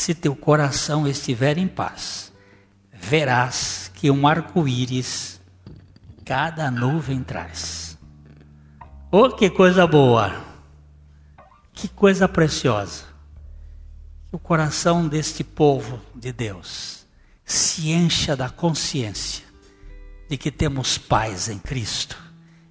Se 0.00 0.14
teu 0.14 0.34
coração 0.34 1.06
estiver 1.06 1.58
em 1.58 1.68
paz, 1.68 2.32
verás 2.90 3.92
que 3.92 4.10
um 4.10 4.26
arco-íris 4.26 5.38
cada 6.24 6.70
nuvem 6.70 7.22
traz. 7.22 7.98
Oh, 9.12 9.28
que 9.28 9.50
coisa 9.50 9.86
boa! 9.86 10.42
Que 11.74 11.86
coisa 11.86 12.26
preciosa! 12.26 13.04
Que 14.30 14.36
o 14.36 14.38
coração 14.38 15.06
deste 15.06 15.44
povo 15.44 16.00
de 16.14 16.32
Deus 16.32 17.06
se 17.44 17.90
encha 17.90 18.34
da 18.34 18.48
consciência 18.48 19.44
de 20.30 20.38
que 20.38 20.50
temos 20.50 20.96
paz 20.96 21.50
em 21.50 21.58
Cristo 21.58 22.16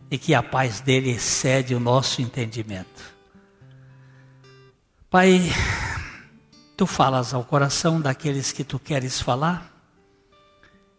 e 0.10 0.18
que 0.18 0.34
a 0.34 0.42
paz 0.42 0.82
dele 0.82 1.12
excede 1.12 1.76
o 1.76 1.80
nosso 1.80 2.24
entendimento. 2.24 3.14
Pai, 5.12 5.44
tu 6.80 6.88
falas 6.88 7.34
ao 7.34 7.44
coração 7.44 8.00
daqueles 8.00 8.54
que 8.54 8.64
tu 8.64 8.80
queres 8.80 9.20
falar, 9.20 9.70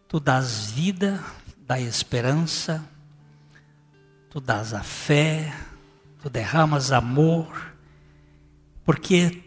tu 0.07 0.19
dás 0.19 0.69
vida, 0.69 1.19
dá 1.57 1.79
esperança, 1.79 2.87
tu 4.29 4.39
dás 4.39 4.75
a 4.75 4.83
fé, 4.83 5.51
tu 6.21 6.29
derramas 6.29 6.91
amor, 6.91 7.73
porque 8.85 9.43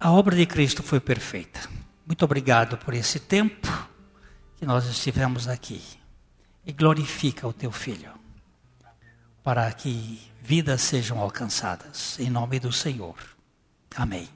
a 0.00 0.10
obra 0.10 0.34
de 0.34 0.46
Cristo 0.46 0.82
foi 0.82 0.98
perfeita. 0.98 1.68
Muito 2.06 2.24
obrigado 2.24 2.78
por 2.78 2.94
esse 2.94 3.20
tempo 3.20 3.68
que 4.56 4.64
nós 4.64 4.86
estivemos 4.86 5.46
aqui. 5.46 5.82
E 6.64 6.72
glorifica 6.72 7.46
o 7.46 7.52
teu 7.52 7.70
filho, 7.70 8.12
para 9.42 9.70
que 9.72 10.26
vidas 10.42 10.80
sejam 10.80 11.20
alcançadas. 11.20 12.18
Em 12.18 12.30
nome 12.30 12.58
do 12.58 12.72
Senhor. 12.72 13.16
Amém. 13.94 14.35